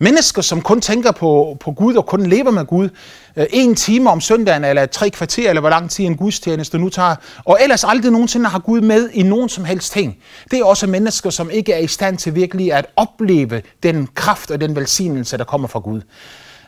Mennesker, 0.00 0.42
som 0.42 0.62
kun 0.62 0.80
tænker 0.80 1.12
på, 1.12 1.56
på 1.60 1.72
Gud 1.72 1.94
og 1.94 2.06
kun 2.06 2.26
lever 2.26 2.50
med 2.50 2.64
Gud, 2.64 2.88
øh, 3.36 3.46
en 3.50 3.74
time 3.74 4.10
om 4.10 4.20
søndagen, 4.20 4.64
eller 4.64 4.86
tre 4.86 5.10
kvarter, 5.10 5.48
eller 5.48 5.60
hvor 5.60 5.70
lang 5.70 5.90
tid 5.90 6.04
en 6.04 6.16
gudstjeneste 6.16 6.78
nu 6.78 6.88
tager, 6.88 7.14
og 7.44 7.58
ellers 7.62 7.84
aldrig 7.84 8.12
nogensinde 8.12 8.48
har 8.48 8.58
Gud 8.58 8.80
med 8.80 9.10
i 9.12 9.22
nogen 9.22 9.48
som 9.48 9.64
helst 9.64 9.92
ting. 9.92 10.16
Det 10.50 10.58
er 10.58 10.64
også 10.64 10.86
mennesker, 10.86 11.30
som 11.30 11.50
ikke 11.50 11.72
er 11.72 11.78
i 11.78 11.86
stand 11.86 12.18
til 12.18 12.34
virkelig 12.34 12.72
at 12.72 12.86
opleve 12.96 13.62
den 13.82 14.08
kraft 14.14 14.50
og 14.50 14.60
den 14.60 14.76
velsignelse, 14.76 15.38
der 15.38 15.44
kommer 15.44 15.68
fra 15.68 15.80
Gud. 15.80 16.00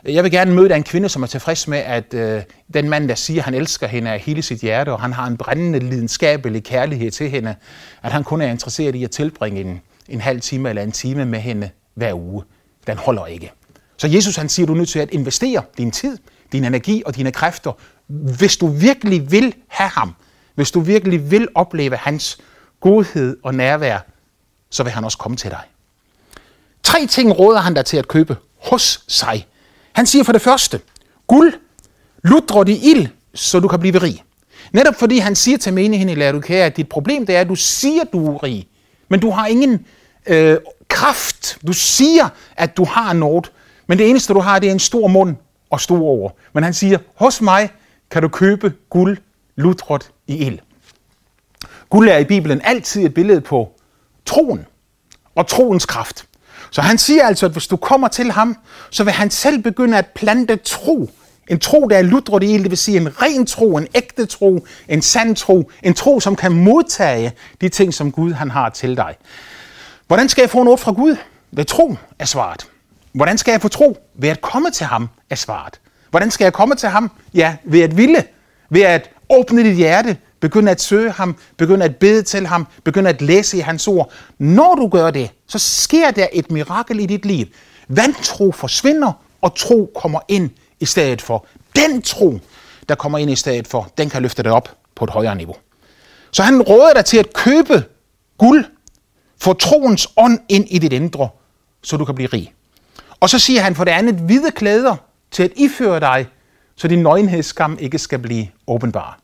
Jeg 0.05 0.23
vil 0.23 0.31
gerne 0.31 0.53
møde 0.53 0.75
en 0.75 0.83
kvinde, 0.83 1.09
som 1.09 1.23
er 1.23 1.27
tilfreds 1.27 1.67
med, 1.67 1.77
at 1.77 2.13
øh, 2.13 2.41
den 2.73 2.89
mand, 2.89 3.09
der 3.09 3.15
siger, 3.15 3.41
at 3.41 3.45
han 3.45 3.53
elsker 3.53 3.87
hende 3.87 4.11
af 4.11 4.19
hele 4.19 4.41
sit 4.41 4.59
hjerte, 4.59 4.91
og 4.91 5.01
han 5.01 5.13
har 5.13 5.27
en 5.27 5.37
brændende 5.37 5.79
lidenskabelig 5.79 6.63
kærlighed 6.63 7.11
til 7.11 7.29
hende, 7.29 7.55
at 8.03 8.11
han 8.11 8.23
kun 8.23 8.41
er 8.41 8.47
interesseret 8.47 8.95
i 8.95 9.03
at 9.03 9.11
tilbringe 9.11 9.61
en, 9.61 9.81
en 10.09 10.21
halv 10.21 10.41
time 10.41 10.69
eller 10.69 10.81
en 10.81 10.91
time 10.91 11.25
med 11.25 11.39
hende 11.39 11.69
hver 11.93 12.13
uge. 12.13 12.43
Den 12.87 12.97
holder 12.97 13.25
ikke. 13.25 13.51
Så 13.97 14.07
Jesus 14.07 14.35
han 14.35 14.49
siger, 14.49 14.65
at 14.65 14.67
du 14.67 14.73
er 14.73 14.77
nødt 14.77 14.89
til 14.89 14.99
at 14.99 15.11
investere 15.11 15.63
din 15.77 15.91
tid, 15.91 16.17
din 16.51 16.63
energi 16.63 17.03
og 17.05 17.15
dine 17.15 17.31
kræfter, 17.31 17.71
hvis 18.07 18.57
du 18.57 18.67
virkelig 18.67 19.31
vil 19.31 19.53
have 19.67 19.89
ham, 19.89 20.15
hvis 20.55 20.71
du 20.71 20.79
virkelig 20.79 21.31
vil 21.31 21.47
opleve 21.55 21.95
hans 21.95 22.37
godhed 22.79 23.37
og 23.43 23.55
nærvær, 23.55 23.99
så 24.69 24.83
vil 24.83 24.91
han 24.91 25.03
også 25.03 25.17
komme 25.17 25.37
til 25.37 25.51
dig. 25.51 25.63
Tre 26.83 27.05
ting 27.05 27.39
råder 27.39 27.59
han 27.59 27.73
dig 27.73 27.85
til 27.85 27.97
at 27.97 28.07
købe 28.07 28.35
hos 28.57 29.03
sig. 29.07 29.45
Han 29.97 30.05
siger 30.05 30.23
for 30.23 30.31
det 30.31 30.41
første, 30.41 30.81
guld, 31.27 31.53
ludret 32.23 32.69
i 32.69 32.91
ild, 32.91 33.07
så 33.33 33.59
du 33.59 33.67
kan 33.67 33.79
blive 33.79 33.97
rig. 33.97 34.23
Netop 34.71 34.95
fordi 34.95 35.17
han 35.17 35.35
siger 35.35 35.57
til 35.57 35.73
menigheden 35.73 36.09
i 36.09 36.15
Laodikea, 36.15 36.65
at 36.65 36.77
dit 36.77 36.89
problem 36.89 37.25
det 37.25 37.35
er, 37.35 37.41
at 37.41 37.49
du 37.49 37.55
siger, 37.55 38.03
du 38.03 38.33
er 38.33 38.43
rig, 38.43 38.67
men 39.09 39.19
du 39.19 39.29
har 39.29 39.47
ingen 39.47 39.85
øh, 40.27 40.57
kraft. 40.87 41.57
Du 41.67 41.73
siger, 41.73 42.29
at 42.57 42.77
du 42.77 42.85
har 42.85 43.13
noget, 43.13 43.51
men 43.87 43.97
det 43.97 44.09
eneste, 44.09 44.33
du 44.33 44.39
har, 44.39 44.59
det 44.59 44.67
er 44.67 44.71
en 44.71 44.79
stor 44.79 45.07
mund 45.07 45.35
og 45.69 45.81
store 45.81 46.01
ord. 46.01 46.37
Men 46.53 46.63
han 46.63 46.73
siger, 46.73 46.97
hos 47.15 47.41
mig 47.41 47.69
kan 48.11 48.21
du 48.21 48.27
købe 48.27 48.73
guld, 48.89 49.17
lutret 49.55 50.11
i 50.27 50.45
ild. 50.45 50.59
Guld 51.89 52.09
er 52.09 52.17
i 52.17 52.25
Bibelen 52.25 52.61
altid 52.63 53.05
et 53.05 53.13
billede 53.13 53.41
på 53.41 53.71
troen 54.25 54.65
og 55.35 55.47
troens 55.47 55.85
kraft. 55.85 56.27
Så 56.77 56.81
han 56.81 56.97
siger 56.97 57.25
altså, 57.25 57.45
at 57.45 57.51
hvis 57.51 57.67
du 57.67 57.77
kommer 57.77 58.07
til 58.07 58.31
ham, 58.31 58.57
så 58.89 59.03
vil 59.03 59.13
han 59.13 59.31
selv 59.31 59.63
begynde 59.63 59.97
at 59.97 60.05
plante 60.15 60.55
tro. 60.55 61.09
En 61.47 61.59
tro, 61.59 61.87
der 61.87 61.97
er 61.97 62.01
ludret 62.01 62.43
i 62.43 62.57
det 62.57 62.69
vil 62.69 62.77
sige 62.77 62.97
en 62.97 63.21
ren 63.21 63.45
tro, 63.45 63.77
en 63.77 63.87
ægte 63.95 64.25
tro, 64.25 64.65
en 64.89 65.01
sand 65.01 65.35
tro, 65.35 65.71
en 65.83 65.93
tro, 65.93 66.19
som 66.19 66.35
kan 66.35 66.51
modtage 66.51 67.33
de 67.61 67.69
ting, 67.69 67.93
som 67.93 68.11
Gud 68.11 68.33
han 68.33 68.51
har 68.51 68.69
til 68.69 68.97
dig. 68.97 69.15
Hvordan 70.07 70.29
skal 70.29 70.41
jeg 70.41 70.49
få 70.49 70.63
noget 70.63 70.79
fra 70.79 70.91
Gud? 70.91 71.15
Ved 71.51 71.65
tro 71.65 71.95
er 72.19 72.25
svaret. 72.25 72.67
Hvordan 73.11 73.37
skal 73.37 73.51
jeg 73.51 73.61
få 73.61 73.67
tro? 73.67 73.97
Ved 74.15 74.29
at 74.29 74.41
komme 74.41 74.71
til 74.71 74.85
ham 74.85 75.09
er 75.29 75.35
svaret. 75.35 75.79
Hvordan 76.09 76.31
skal 76.31 76.45
jeg 76.45 76.53
komme 76.53 76.75
til 76.75 76.89
ham? 76.89 77.11
Ja, 77.33 77.55
ved 77.63 77.81
at 77.81 77.97
ville. 77.97 78.23
Ved 78.69 78.81
at 78.81 79.09
åbne 79.29 79.63
dit 79.63 79.75
hjerte, 79.75 80.17
Begynd 80.39 80.69
at 80.69 80.81
søge 80.81 81.11
ham, 81.11 81.35
begynd 81.57 81.83
at 81.83 81.95
bede 81.95 82.23
til 82.23 82.47
ham, 82.47 82.67
begynd 82.83 83.07
at 83.07 83.21
læse 83.21 83.57
i 83.57 83.59
hans 83.59 83.87
ord. 83.87 84.11
Når 84.37 84.75
du 84.75 84.87
gør 84.87 85.11
det, 85.11 85.29
så 85.47 85.59
sker 85.59 86.11
der 86.11 86.27
et 86.33 86.51
mirakel 86.51 86.99
i 86.99 87.05
dit 87.05 87.25
liv. 87.25 87.45
Vantro 87.87 88.51
forsvinder, 88.51 89.13
og 89.41 89.55
tro 89.55 89.91
kommer 89.95 90.19
ind 90.27 90.49
i 90.79 90.85
stedet 90.85 91.21
for. 91.21 91.45
Den 91.75 92.01
tro, 92.01 92.39
der 92.89 92.95
kommer 92.95 93.17
ind 93.17 93.31
i 93.31 93.35
stedet 93.35 93.67
for, 93.67 93.91
den 93.97 94.09
kan 94.09 94.21
løfte 94.21 94.43
dig 94.43 94.51
op 94.51 94.77
på 94.95 95.03
et 95.03 95.09
højere 95.09 95.35
niveau. 95.35 95.55
Så 96.31 96.43
han 96.43 96.61
råder 96.61 96.93
dig 96.93 97.05
til 97.05 97.17
at 97.17 97.33
købe 97.33 97.83
guld, 98.37 98.65
få 99.41 99.53
troens 99.53 100.07
ånd 100.17 100.39
ind 100.49 100.65
i 100.69 100.79
dit 100.79 100.93
indre, 100.93 101.29
så 101.83 101.97
du 101.97 102.05
kan 102.05 102.15
blive 102.15 102.29
rig. 102.33 102.53
Og 103.19 103.29
så 103.29 103.39
siger 103.39 103.61
han 103.61 103.75
for 103.75 103.83
det 103.83 103.91
andet 103.91 104.15
hvide 104.15 104.51
klæder 104.51 104.95
til 105.31 105.43
at 105.43 105.51
iføre 105.55 105.99
dig, 105.99 106.27
så 106.75 106.87
din 106.87 106.99
nøgenhedsskam 107.03 107.77
ikke 107.79 107.99
skal 107.99 108.19
blive 108.19 108.47
åbenbar. 108.67 109.19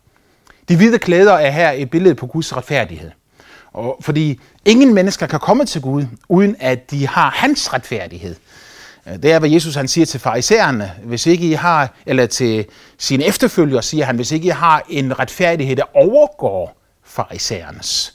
De 0.69 0.75
hvide 0.75 0.99
klæder 0.99 1.33
er 1.33 1.51
her 1.51 1.71
et 1.71 1.89
billede 1.89 2.15
på 2.15 2.27
Guds 2.27 2.57
retfærdighed. 2.57 3.11
Og 3.73 3.97
fordi 4.01 4.39
ingen 4.65 4.93
mennesker 4.93 5.27
kan 5.27 5.39
komme 5.39 5.65
til 5.65 5.81
Gud, 5.81 6.05
uden 6.29 6.55
at 6.59 6.91
de 6.91 7.07
har 7.07 7.29
hans 7.29 7.73
retfærdighed. 7.73 8.35
Øh, 9.07 9.13
det 9.23 9.31
er, 9.31 9.39
hvad 9.39 9.49
Jesus 9.49 9.75
han 9.75 9.87
siger 9.87 10.05
til 10.05 10.19
farisæerne. 10.19 10.91
Hvis 11.03 11.25
ikke 11.25 11.47
I 11.47 11.53
har, 11.53 11.93
eller 12.05 12.25
til 12.25 12.65
sine 12.97 13.25
efterfølgere 13.25 13.81
siger 13.81 14.05
han, 14.05 14.15
hvis 14.15 14.31
ikke 14.31 14.45
I 14.45 14.49
har 14.49 14.85
en 14.89 15.19
retfærdighed, 15.19 15.75
der 15.75 15.95
overgår 15.95 16.77
farisæernes. 17.03 18.13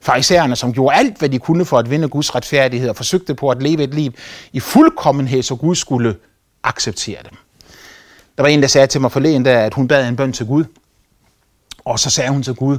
Farisæerne, 0.00 0.56
som 0.56 0.72
gjorde 0.72 0.96
alt, 0.96 1.18
hvad 1.18 1.28
de 1.28 1.38
kunne 1.38 1.64
for 1.64 1.78
at 1.78 1.90
vinde 1.90 2.08
Guds 2.08 2.34
retfærdighed 2.34 2.88
og 2.88 2.96
forsøgte 2.96 3.34
på 3.34 3.50
at 3.50 3.62
leve 3.62 3.82
et 3.82 3.94
liv 3.94 4.12
i 4.52 4.60
fuldkommenhed, 4.60 5.42
så 5.42 5.54
Gud 5.54 5.74
skulle 5.74 6.16
acceptere 6.62 7.18
dem. 7.30 7.38
Der 8.36 8.42
var 8.42 8.48
en, 8.48 8.62
der 8.62 8.68
sagde 8.68 8.86
til 8.86 9.00
mig 9.00 9.12
forleden, 9.12 9.44
der, 9.44 9.58
at 9.58 9.74
hun 9.74 9.88
bad 9.88 10.08
en 10.08 10.16
bøn 10.16 10.32
til 10.32 10.46
Gud. 10.46 10.64
Og 11.88 11.98
så 11.98 12.10
sagde 12.10 12.30
hun 12.30 12.42
til 12.42 12.54
Gud, 12.54 12.78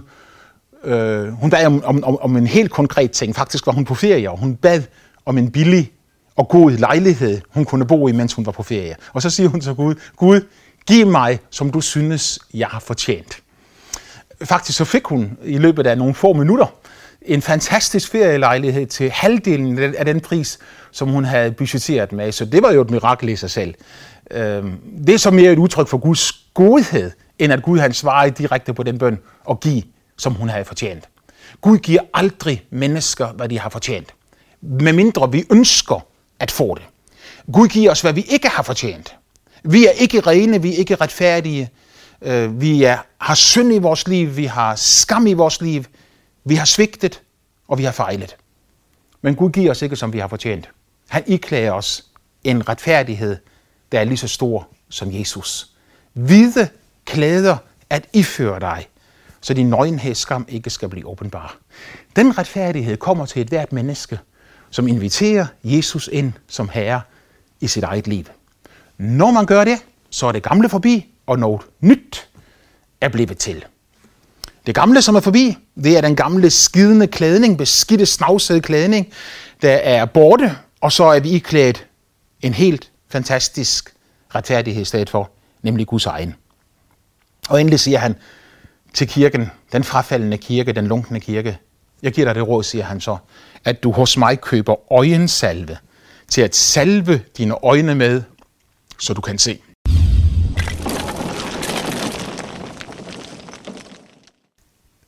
øh, 0.84 1.28
hun 1.28 1.50
bad 1.50 1.66
om, 1.66 1.84
om, 1.84 2.18
om 2.22 2.38
en 2.38 2.48
helt 2.48 2.72
konkret 2.72 3.12
ting. 3.12 3.36
Faktisk 3.36 3.66
var 3.66 3.74
hun 3.74 3.86
på 3.86 3.96
ferie, 3.96 4.32
og 4.32 4.38
hun 4.38 4.56
bad 4.56 4.84
om 5.26 5.38
en 5.38 5.52
billig 5.52 5.92
og 6.36 6.48
god 6.48 6.72
lejlighed, 6.72 7.42
hun 7.50 7.66
kunne 7.66 7.86
bo 7.86 8.08
i, 8.08 8.12
mens 8.12 8.34
hun 8.34 8.46
var 8.46 8.52
på 8.52 8.64
ferie. 8.64 8.96
Og 9.14 9.22
så 9.22 9.30
siger 9.30 9.50
hun 9.50 9.62
til 9.62 9.76
Gud, 9.76 9.96
Gud, 10.16 10.42
giv 10.88 11.08
mig, 11.08 11.40
som 11.50 11.70
du 11.70 11.82
synes, 11.82 12.40
jeg 12.54 12.68
har 12.68 12.80
fortjent. 12.80 13.40
Faktisk 14.44 14.78
så 14.78 14.86
fik 14.86 15.06
hun 15.06 15.38
i 15.44 15.58
løbet 15.58 15.88
af 15.88 15.98
nogle 15.98 16.14
få 16.14 16.34
minutter 16.34 16.66
en 17.22 17.42
fantastisk 17.42 18.12
ferielejlighed 18.12 18.86
til 18.86 19.10
halvdelen 19.10 19.80
af 19.80 20.06
den 20.06 20.20
pris, 20.20 20.60
som 20.92 21.10
hun 21.10 21.26
havde 21.26 21.52
budgetteret 21.52 22.12
med. 22.12 22.32
Så 22.32 22.46
det 22.46 22.64
var 22.64 22.72
jo 22.72 22.82
et 22.82 22.90
mirakel 22.90 23.30
i 23.30 23.36
sig 23.36 23.52
selv. 23.52 23.74
Øhm, 24.32 24.72
det 25.08 25.14
er 25.14 25.18
så 25.18 25.32
mere 25.32 25.52
et 25.52 25.58
udtryk 25.58 25.88
for 25.88 25.98
Guds 25.98 26.34
godhed, 26.54 27.12
end 27.40 27.54
at 27.54 27.64
Gud 27.64 27.80
han 27.80 27.94
svarer 27.94 28.30
direkte 28.30 28.74
på 28.74 28.84
den 28.84 28.98
bøn 28.98 29.20
og 29.46 29.60
give, 29.60 29.84
som 30.18 30.34
hun 30.34 30.50
havde 30.50 30.66
fortjent. 30.66 31.10
Gud 31.62 31.78
giver 31.78 32.02
aldrig 32.14 32.66
mennesker, 32.70 33.28
hvad 33.28 33.50
de 33.50 33.60
har 33.60 33.70
fortjent. 33.70 34.14
Medmindre 34.62 35.32
vi 35.32 35.46
ønsker 35.52 36.06
at 36.40 36.52
få 36.52 36.76
det. 36.76 36.84
Gud 37.54 37.68
giver 37.68 37.92
os, 37.92 38.02
hvad 38.02 38.14
vi 38.14 38.22
ikke 38.22 38.50
har 38.50 38.64
fortjent. 38.64 39.16
Vi 39.64 39.86
er 39.86 39.92
ikke 39.92 40.20
rene, 40.20 40.62
vi 40.62 40.74
er 40.74 40.78
ikke 40.78 40.96
retfærdige. 40.96 41.70
Øh, 42.22 42.62
vi 42.62 42.84
er, 42.84 42.98
har 43.18 43.36
synd 43.36 43.74
i 43.74 43.78
vores 43.78 44.08
liv, 44.08 44.38
vi 44.38 44.46
har 44.46 44.76
skam 44.76 45.28
i 45.28 45.34
vores 45.34 45.62
liv, 45.62 45.84
vi 46.46 46.56
har 46.56 46.66
svigtet, 46.66 47.22
og 47.68 47.78
vi 47.78 47.84
har 47.84 47.92
fejlet. 47.92 48.36
Men 49.22 49.36
Gud 49.36 49.50
giver 49.50 49.72
os 49.72 49.82
ikke, 49.82 49.96
som 49.96 50.14
vi 50.14 50.20
har 50.20 50.28
fortjent. 50.28 50.70
Han 51.08 51.24
iklæder 51.28 51.72
os 51.72 52.06
en 52.44 52.70
retfærdighed, 52.70 53.38
der 53.92 54.00
er 54.00 54.04
lige 54.04 54.18
så 54.18 54.28
stor 54.28 54.68
som 54.90 55.14
Jesus. 55.14 55.70
Vide, 56.14 56.70
klæder 57.10 57.58
at 57.90 58.06
iføre 58.14 58.60
dig, 58.60 58.88
så 59.42 59.54
din 59.54 59.70
nøgenhedsskam 59.70 60.46
ikke 60.50 60.70
skal 60.70 60.90
blive 60.90 61.08
åbenbar. 61.08 61.58
Den 62.16 62.38
retfærdighed 62.38 62.98
kommer 62.98 63.26
til 63.26 63.42
et 63.42 63.48
hvert 63.48 63.74
menneske, 63.74 64.20
som 64.70 64.88
inviterer 64.88 65.46
Jesus 65.64 66.10
ind 66.12 66.34
som 66.48 66.70
herre 66.70 67.02
i 67.62 67.68
sit 67.68 67.84
eget 67.84 68.08
liv. 68.08 68.24
Når 68.98 69.32
man 69.32 69.46
gør 69.46 69.64
det, 69.64 69.78
så 70.10 70.28
er 70.28 70.32
det 70.32 70.44
gamle 70.44 70.70
forbi, 70.70 71.14
og 71.28 71.40
noget 71.40 71.62
nyt 71.80 72.30
er 73.02 73.10
blevet 73.10 73.38
til. 73.38 73.66
Det 74.66 74.76
gamle, 74.76 75.02
som 75.02 75.16
er 75.16 75.20
forbi, 75.20 75.58
det 75.84 75.98
er 75.98 76.02
den 76.02 76.16
gamle 76.16 76.50
skidende 76.50 77.08
klædning, 77.08 77.58
beskidte, 77.58 78.06
snavsede 78.06 78.62
klædning, 78.62 79.08
der 79.62 79.74
er 79.74 80.06
borte, 80.06 80.58
og 80.82 80.92
så 80.92 81.04
er 81.04 81.20
vi 81.20 81.30
iklædt 81.30 81.88
en 82.42 82.54
helt 82.54 82.92
fantastisk 83.10 83.94
retfærdighed 84.36 84.82
i 84.82 84.86
stedet 84.86 85.10
for, 85.10 85.32
nemlig 85.62 85.88
Guds 85.88 86.06
egen. 86.06 86.36
Og 87.50 87.62
endelig 87.62 87.80
siger 87.80 87.98
han 87.98 88.16
til 88.94 89.08
kirken, 89.08 89.52
den 89.72 89.84
frafaldende 89.84 90.38
kirke, 90.38 90.74
den 90.74 90.88
lunkne 90.88 91.20
kirke, 91.20 91.58
jeg 92.04 92.12
giver 92.12 92.26
dig 92.26 92.36
det 92.36 92.48
råd, 92.48 92.64
siger 92.64 92.84
han 92.84 93.02
så, 93.02 93.18
at 93.66 93.84
du 93.84 93.92
hos 93.92 94.18
mig 94.18 94.42
køber 94.42 94.94
øjensalve 94.94 95.78
til 96.28 96.42
at 96.42 96.56
salve 96.56 97.22
dine 97.38 97.64
øjne 97.64 97.96
med, 97.96 98.24
så 99.00 99.14
du 99.14 99.22
kan 99.22 99.38
se. 99.38 99.60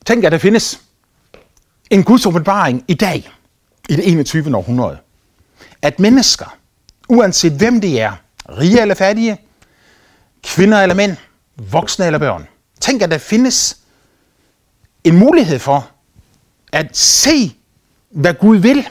Tænk, 0.06 0.24
at 0.24 0.32
der 0.32 0.38
findes 0.38 0.80
en 1.90 2.04
Guds 2.04 2.26
åbenbaring 2.26 2.84
i 2.88 2.94
dag, 2.94 3.30
i 3.88 3.96
det 3.96 4.12
21. 4.12 4.56
århundrede. 4.56 4.98
At 5.82 6.00
mennesker, 6.00 6.56
uanset 7.08 7.52
hvem 7.52 7.80
de 7.80 7.98
er, 7.98 8.12
rige 8.48 8.80
eller 8.80 8.94
fattige, 8.94 9.38
kvinder 10.42 10.82
eller 10.82 10.94
mænd, 10.94 11.16
voksne 11.70 12.06
eller 12.06 12.18
børn, 12.18 12.48
tænk, 12.80 13.02
at 13.02 13.10
der 13.10 13.18
findes 13.18 13.76
en 15.04 15.16
mulighed 15.16 15.58
for 15.58 15.90
at 16.72 16.96
se, 16.96 17.56
hvad 18.10 18.34
Gud 18.34 18.56
vil, 18.56 18.88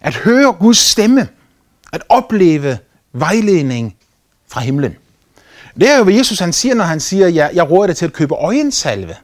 at 0.00 0.14
høre 0.14 0.52
Guds 0.52 0.78
stemme, 0.78 1.28
at 1.92 2.02
opleve 2.08 2.78
vejledning 3.12 3.96
fra 4.48 4.60
himlen. 4.60 4.96
Det 5.80 5.90
er 5.90 5.98
jo, 5.98 6.04
hvad 6.04 6.14
Jesus 6.14 6.38
han 6.38 6.52
siger, 6.52 6.74
når 6.74 6.84
han 6.84 7.00
siger, 7.00 7.28
jeg, 7.28 7.50
jeg 7.54 7.70
råder 7.70 7.86
dig 7.86 7.96
til 7.96 8.06
at 8.06 8.12
købe 8.12 8.34
øjensalve 8.34 9.16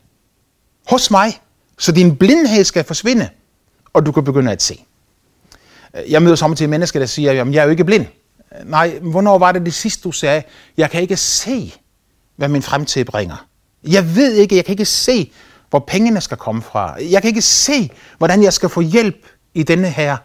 hos 0.87 1.11
mig, 1.11 1.41
så 1.79 1.93
din 1.93 2.17
blindhed 2.17 2.65
skal 2.65 2.85
forsvinde, 2.85 3.29
og 3.93 4.07
du 4.07 4.13
kan 4.13 4.25
begynde 4.25 4.53
at 4.53 4.63
se. 4.63 4.85
Jeg 6.09 6.23
møder 6.23 6.37
samtidig 6.37 6.71
mennesker, 6.71 6.99
der 6.99 7.07
siger, 7.07 7.33
jamen 7.33 7.55
jeg 7.55 7.61
er 7.61 7.65
jo 7.65 7.71
ikke 7.71 7.85
blind. 7.85 8.07
Nej, 8.65 8.99
hvornår 8.99 9.39
var 9.39 9.53
det 9.53 9.67
det 9.67 9.75
sidste, 9.75 10.03
du 10.03 10.13
sagde, 10.13 10.43
jeg 10.77 10.91
kan 10.91 11.03
ikke 11.03 11.17
se, 11.17 11.75
hvad 12.37 12.49
min 12.49 12.63
fremtid 12.63 13.05
bringer. 13.05 13.47
Jeg 13.85 14.17
ved 14.17 14.33
ikke, 14.33 14.57
jeg 14.57 14.65
kan 14.65 14.73
ikke 14.73 14.85
se, 14.85 15.33
hvor 15.71 15.79
pengene 15.79 16.21
skal 16.21 16.37
komme 16.37 16.63
fra. 16.63 16.97
Jeg 17.03 17.23
kan 17.23 17.29
ikke 17.29 17.43
se, 17.43 17.91
hvordan 18.19 18.43
jeg 18.43 18.53
skal 18.53 18.69
få 18.69 18.81
hjælp 18.81 19.27
i 19.55 19.63
denne 19.63 19.91
her 19.91 20.17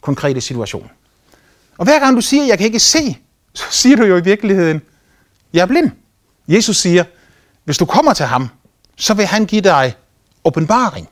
konkrete 0.00 0.40
situation. 0.40 0.90
Og 1.78 1.84
hver 1.84 1.98
gang 1.98 2.16
du 2.16 2.20
siger, 2.20 2.44
jeg 2.44 2.58
kan 2.58 2.66
ikke 2.66 2.80
se, 2.80 3.16
så 3.54 3.64
siger 3.70 3.96
du 3.96 4.04
jo 4.04 4.16
i 4.16 4.24
virkeligheden, 4.24 4.82
jeg 5.52 5.62
er 5.62 5.66
blind. 5.66 5.90
Jesus 6.48 6.76
siger, 6.76 7.04
hvis 7.64 7.78
du 7.78 7.84
kommer 7.84 8.12
til 8.12 8.26
ham, 8.26 8.48
så 8.96 9.14
vil 9.14 9.26
han 9.26 9.46
give 9.46 9.60
dig 9.60 9.94
åbenbaring, 10.44 11.08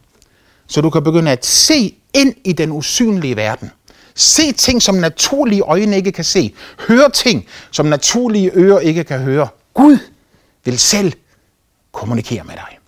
så 0.67 0.81
du 0.81 0.91
kan 0.91 1.05
begynde 1.05 1.31
at 1.31 1.47
se 1.47 1.95
ind 2.15 2.35
i 2.45 2.53
den 2.53 2.73
usynlige 2.73 3.37
verden. 3.37 3.71
Se 4.15 4.53
ting, 4.53 4.83
som 4.83 4.95
naturlige 4.95 5.63
øjne 5.63 5.97
ikke 5.97 6.13
kan 6.13 6.25
se. 6.25 6.55
Høre 6.89 7.11
ting, 7.11 7.47
som 7.71 7.87
naturlige 7.87 8.51
ører 8.55 8.79
ikke 8.79 9.05
kan 9.05 9.21
høre. 9.21 9.49
Gud 9.75 9.99
vil 10.67 10.79
selv 10.79 11.13
kommunikere 11.93 12.45
med 12.45 12.55
dig. 12.55 12.79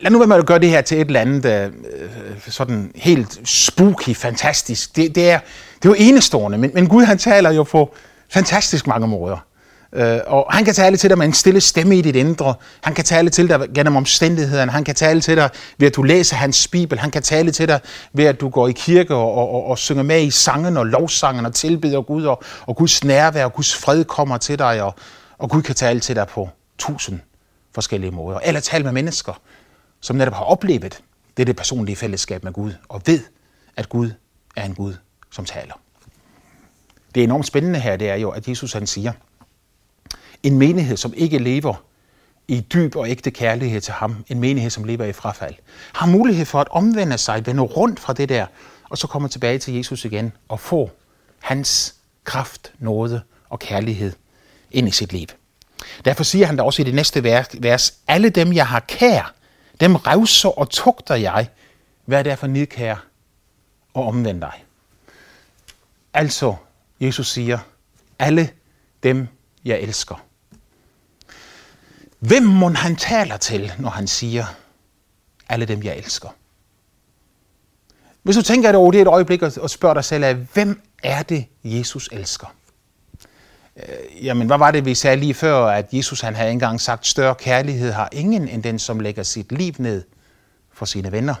Lad 0.00 0.10
nu 0.10 0.18
være 0.18 0.28
med 0.28 0.36
at 0.36 0.46
gøre 0.46 0.58
det 0.58 0.70
her 0.70 0.80
til 0.80 1.00
et 1.00 1.06
eller 1.06 1.20
andet 1.20 1.44
øh, 1.44 1.64
øh, 1.66 2.38
sådan 2.48 2.92
helt 2.94 3.48
spooky, 3.48 4.16
fantastisk. 4.16 4.96
Det, 4.96 5.14
det, 5.14 5.30
er, 5.30 5.38
det 5.82 5.84
er 5.84 5.88
jo 5.88 5.94
enestående, 5.98 6.58
men, 6.58 6.70
men 6.74 6.88
Gud 6.88 7.04
han 7.04 7.18
taler 7.18 7.50
jo 7.50 7.62
på 7.62 7.94
fantastisk 8.28 8.86
mange 8.86 9.08
måder. 9.08 9.46
Øh, 9.92 10.18
og 10.26 10.46
han 10.50 10.64
kan 10.64 10.74
tale 10.74 10.96
til 10.96 11.10
dig 11.10 11.18
med 11.18 11.26
en 11.26 11.32
stille 11.32 11.60
stemme 11.60 11.96
i 11.96 12.02
dit 12.02 12.16
indre. 12.16 12.54
Han 12.82 12.94
kan 12.94 13.04
tale 13.04 13.30
til 13.30 13.48
dig 13.48 13.68
gennem 13.74 13.96
omstændighederne. 13.96 14.72
Han 14.72 14.84
kan 14.84 14.94
tale 14.94 15.20
til 15.20 15.36
dig 15.36 15.50
ved, 15.78 15.86
at 15.86 15.96
du 15.96 16.02
læser 16.02 16.36
hans 16.36 16.68
bibel. 16.68 16.98
Han 16.98 17.10
kan 17.10 17.22
tale 17.22 17.52
til 17.52 17.68
dig 17.68 17.80
ved, 18.12 18.24
at 18.24 18.40
du 18.40 18.48
går 18.48 18.68
i 18.68 18.72
kirke 18.72 19.14
og, 19.14 19.34
og, 19.34 19.54
og, 19.54 19.66
og 19.66 19.78
synger 19.78 20.02
med 20.02 20.22
i 20.22 20.30
sangen 20.30 20.76
og 20.76 20.86
lovsangen 20.86 21.46
og 21.46 21.54
tilbeder 21.54 22.02
Gud. 22.02 22.24
Og, 22.24 22.42
og 22.66 22.76
Guds 22.76 23.04
nærvær 23.04 23.44
og 23.44 23.52
Guds 23.52 23.76
fred 23.76 24.04
kommer 24.04 24.38
til 24.38 24.58
dig. 24.58 24.82
Og, 24.82 24.94
og 25.38 25.50
Gud 25.50 25.62
kan 25.62 25.74
tale 25.74 26.00
til 26.00 26.16
dig 26.16 26.26
på 26.26 26.48
tusind 26.80 27.20
forskellige 27.74 28.10
måder. 28.10 28.38
Eller 28.38 28.60
tale 28.60 28.84
med 28.84 28.92
mennesker, 28.92 29.40
som 30.00 30.16
netop 30.16 30.34
har 30.34 30.44
oplevet 30.44 31.02
det, 31.36 31.46
det 31.46 31.56
personlige 31.56 31.96
fællesskab 31.96 32.44
med 32.44 32.52
Gud. 32.52 32.72
Og 32.88 33.02
ved, 33.06 33.20
at 33.76 33.88
Gud 33.88 34.10
er 34.56 34.64
en 34.64 34.74
Gud, 34.74 34.94
som 35.30 35.44
taler. 35.44 35.74
Det 37.14 37.20
er 37.20 37.24
enormt 37.24 37.46
spændende 37.46 37.80
her, 37.80 37.96
det 37.96 38.10
er 38.10 38.14
jo, 38.14 38.30
at 38.30 38.48
Jesus 38.48 38.72
han 38.72 38.86
siger, 38.86 39.12
en 40.42 40.58
menighed, 40.58 40.96
som 40.96 41.14
ikke 41.16 41.38
lever 41.38 41.84
i 42.48 42.60
dyb 42.60 42.96
og 42.96 43.10
ægte 43.10 43.30
kærlighed 43.30 43.80
til 43.80 43.92
ham, 43.92 44.24
en 44.28 44.40
menighed, 44.40 44.70
som 44.70 44.84
lever 44.84 45.04
i 45.04 45.12
frafald, 45.12 45.54
har 45.92 46.06
mulighed 46.06 46.46
for 46.46 46.60
at 46.60 46.68
omvende 46.70 47.18
sig, 47.18 47.46
vende 47.46 47.62
rundt 47.62 48.00
fra 48.00 48.12
det 48.12 48.28
der, 48.28 48.46
og 48.90 48.98
så 48.98 49.06
komme 49.06 49.28
tilbage 49.28 49.58
til 49.58 49.74
Jesus 49.74 50.04
igen 50.04 50.32
og 50.48 50.60
få 50.60 50.90
hans 51.38 51.94
kraft, 52.24 52.72
nåde 52.78 53.22
og 53.48 53.58
kærlighed 53.58 54.12
ind 54.70 54.88
i 54.88 54.90
sit 54.90 55.12
liv. 55.12 55.26
Derfor 56.04 56.24
siger 56.24 56.46
han 56.46 56.56
da 56.56 56.62
også 56.62 56.82
i 56.82 56.84
det 56.84 56.94
næste 56.94 57.24
vers, 57.52 57.94
alle 58.08 58.30
dem, 58.30 58.52
jeg 58.52 58.66
har 58.66 58.80
kær, 58.80 59.34
dem 59.80 59.94
revser 59.96 60.58
og 60.58 60.70
tugter 60.70 61.14
jeg. 61.14 61.48
Vær 62.06 62.22
derfor 62.22 62.46
nidkær 62.46 63.04
og 63.94 64.06
omvend 64.06 64.40
dig. 64.40 64.64
Altså, 66.14 66.54
Jesus 67.00 67.30
siger, 67.30 67.58
alle 68.18 68.50
dem, 69.02 69.28
jeg 69.64 69.80
elsker. 69.80 70.24
Hvem 72.18 72.42
må 72.42 72.68
han 72.68 72.96
taler 72.96 73.36
til, 73.36 73.72
når 73.78 73.90
han 73.90 74.06
siger, 74.06 74.46
alle 75.48 75.66
dem, 75.66 75.82
jeg 75.82 75.96
elsker? 75.96 76.28
Hvis 78.22 78.36
du 78.36 78.42
tænker 78.42 78.72
dig 78.72 78.80
over 78.80 78.92
det 78.92 79.00
et 79.00 79.06
øjeblik 79.06 79.42
og 79.42 79.70
spørger 79.70 79.94
dig 79.94 80.04
selv, 80.04 80.24
af, 80.24 80.34
hvem 80.34 80.82
er 81.02 81.22
det, 81.22 81.46
Jesus 81.64 82.08
elsker? 82.12 82.54
Øh, 83.88 84.26
jamen, 84.26 84.46
hvad 84.46 84.58
var 84.58 84.70
det, 84.70 84.84
vi 84.84 84.94
sagde 84.94 85.16
lige 85.16 85.34
før, 85.34 85.66
at 85.66 85.88
Jesus 85.92 86.20
han 86.20 86.34
havde 86.34 86.50
engang 86.50 86.80
sagt, 86.80 87.06
større 87.06 87.34
kærlighed 87.34 87.92
har 87.92 88.08
ingen 88.12 88.48
end 88.48 88.62
den, 88.62 88.78
som 88.78 89.00
lægger 89.00 89.22
sit 89.22 89.52
liv 89.52 89.74
ned 89.78 90.04
for 90.72 90.86
sine 90.86 91.12
venner. 91.12 91.34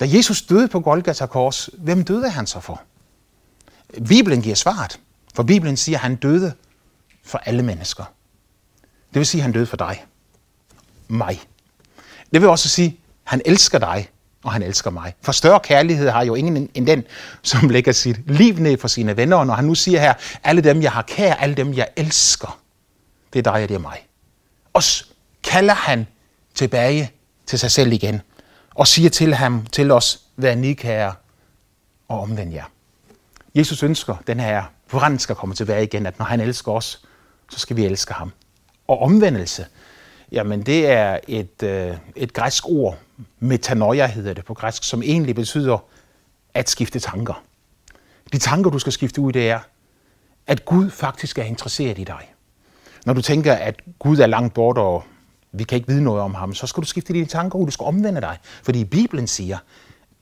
Da 0.00 0.06
Jesus 0.08 0.42
døde 0.42 0.68
på 0.68 0.80
Golgata 0.80 1.26
kors, 1.26 1.70
hvem 1.78 2.04
døde 2.04 2.30
han 2.30 2.46
så 2.46 2.60
for? 2.60 2.82
Bibelen 4.08 4.42
giver 4.42 4.54
svaret, 4.54 5.00
for 5.34 5.42
Bibelen 5.42 5.76
siger, 5.76 5.98
at 5.98 6.02
han 6.02 6.16
døde 6.16 6.52
for 7.24 7.38
alle 7.38 7.62
mennesker. 7.62 8.04
Det 8.82 9.18
vil 9.18 9.26
sige, 9.26 9.40
at 9.40 9.42
han 9.42 9.52
døde 9.52 9.66
for 9.66 9.76
dig. 9.76 10.04
Mig. 11.08 11.40
Det 12.32 12.40
vil 12.40 12.48
også 12.48 12.68
sige, 12.68 12.88
at 12.88 13.30
han 13.30 13.42
elsker 13.44 13.78
dig, 13.78 14.08
og 14.44 14.52
han 14.52 14.62
elsker 14.62 14.90
mig. 14.90 15.14
For 15.22 15.32
større 15.32 15.60
kærlighed 15.60 16.08
har 16.08 16.24
jo 16.24 16.34
ingen 16.34 16.70
end 16.74 16.86
den, 16.86 17.04
som 17.42 17.68
lægger 17.68 17.92
sit 17.92 18.30
liv 18.30 18.54
ned 18.54 18.78
for 18.78 18.88
sine 18.88 19.16
venner. 19.16 19.36
Og 19.36 19.46
når 19.46 19.54
han 19.54 19.64
nu 19.64 19.74
siger 19.74 20.00
her, 20.00 20.14
alle 20.44 20.62
dem, 20.62 20.82
jeg 20.82 20.92
har 20.92 21.02
kær, 21.02 21.34
alle 21.34 21.54
dem, 21.54 21.74
jeg 21.74 21.88
elsker, 21.96 22.60
det 23.32 23.38
er 23.38 23.42
dig, 23.52 23.62
og 23.62 23.68
det 23.68 23.74
er 23.74 23.78
mig. 23.78 24.06
Og 24.72 24.82
kalder 25.44 25.74
han 25.74 26.06
tilbage 26.54 27.10
til 27.46 27.58
sig 27.58 27.70
selv 27.70 27.92
igen, 27.92 28.20
og 28.74 28.86
siger 28.86 29.10
til 29.10 29.34
ham, 29.34 29.66
til 29.72 29.90
os, 29.90 30.20
vær 30.36 30.54
nidkære 30.54 31.14
og 32.08 32.20
omvend 32.20 32.52
jer. 32.52 32.64
Jesus 33.54 33.82
ønsker, 33.82 34.16
den 34.26 34.40
her 34.40 34.62
brand 34.90 35.18
skal 35.18 35.34
komme 35.34 35.54
tilbage 35.54 35.84
igen, 35.84 36.06
at 36.06 36.18
når 36.18 36.26
han 36.26 36.40
elsker 36.40 36.72
os, 36.72 37.02
så 37.50 37.58
skal 37.58 37.76
vi 37.76 37.84
elske 37.84 38.14
ham. 38.14 38.32
Og 38.88 39.02
omvendelse, 39.02 39.66
jamen 40.32 40.62
det 40.62 40.86
er 40.86 41.18
et, 41.28 41.62
øh, 41.62 41.96
et 42.16 42.32
græsk 42.32 42.68
ord, 42.68 42.98
metanoia 43.40 44.06
hedder 44.06 44.32
det 44.32 44.44
på 44.44 44.54
græsk, 44.54 44.84
som 44.84 45.02
egentlig 45.02 45.34
betyder 45.34 45.78
at 46.54 46.70
skifte 46.70 46.98
tanker. 46.98 47.42
De 48.32 48.38
tanker, 48.38 48.70
du 48.70 48.78
skal 48.78 48.92
skifte 48.92 49.20
ud, 49.20 49.32
det 49.32 49.50
er, 49.50 49.60
at 50.46 50.64
Gud 50.64 50.90
faktisk 50.90 51.38
er 51.38 51.42
interesseret 51.42 51.98
i 51.98 52.04
dig. 52.04 52.32
Når 53.06 53.12
du 53.14 53.22
tænker, 53.22 53.52
at 53.54 53.82
Gud 53.98 54.18
er 54.18 54.26
langt 54.26 54.54
bort, 54.54 54.78
og 54.78 55.04
vi 55.52 55.64
kan 55.64 55.76
ikke 55.76 55.88
vide 55.88 56.02
noget 56.02 56.22
om 56.22 56.34
ham, 56.34 56.54
så 56.54 56.66
skal 56.66 56.80
du 56.80 56.86
skifte 56.86 57.12
dine 57.12 57.26
tanker 57.26 57.58
ud, 57.58 57.66
du 57.66 57.72
skal 57.72 57.84
omvende 57.84 58.20
dig. 58.20 58.38
Fordi 58.42 58.84
Bibelen 58.84 59.26
siger, 59.26 59.58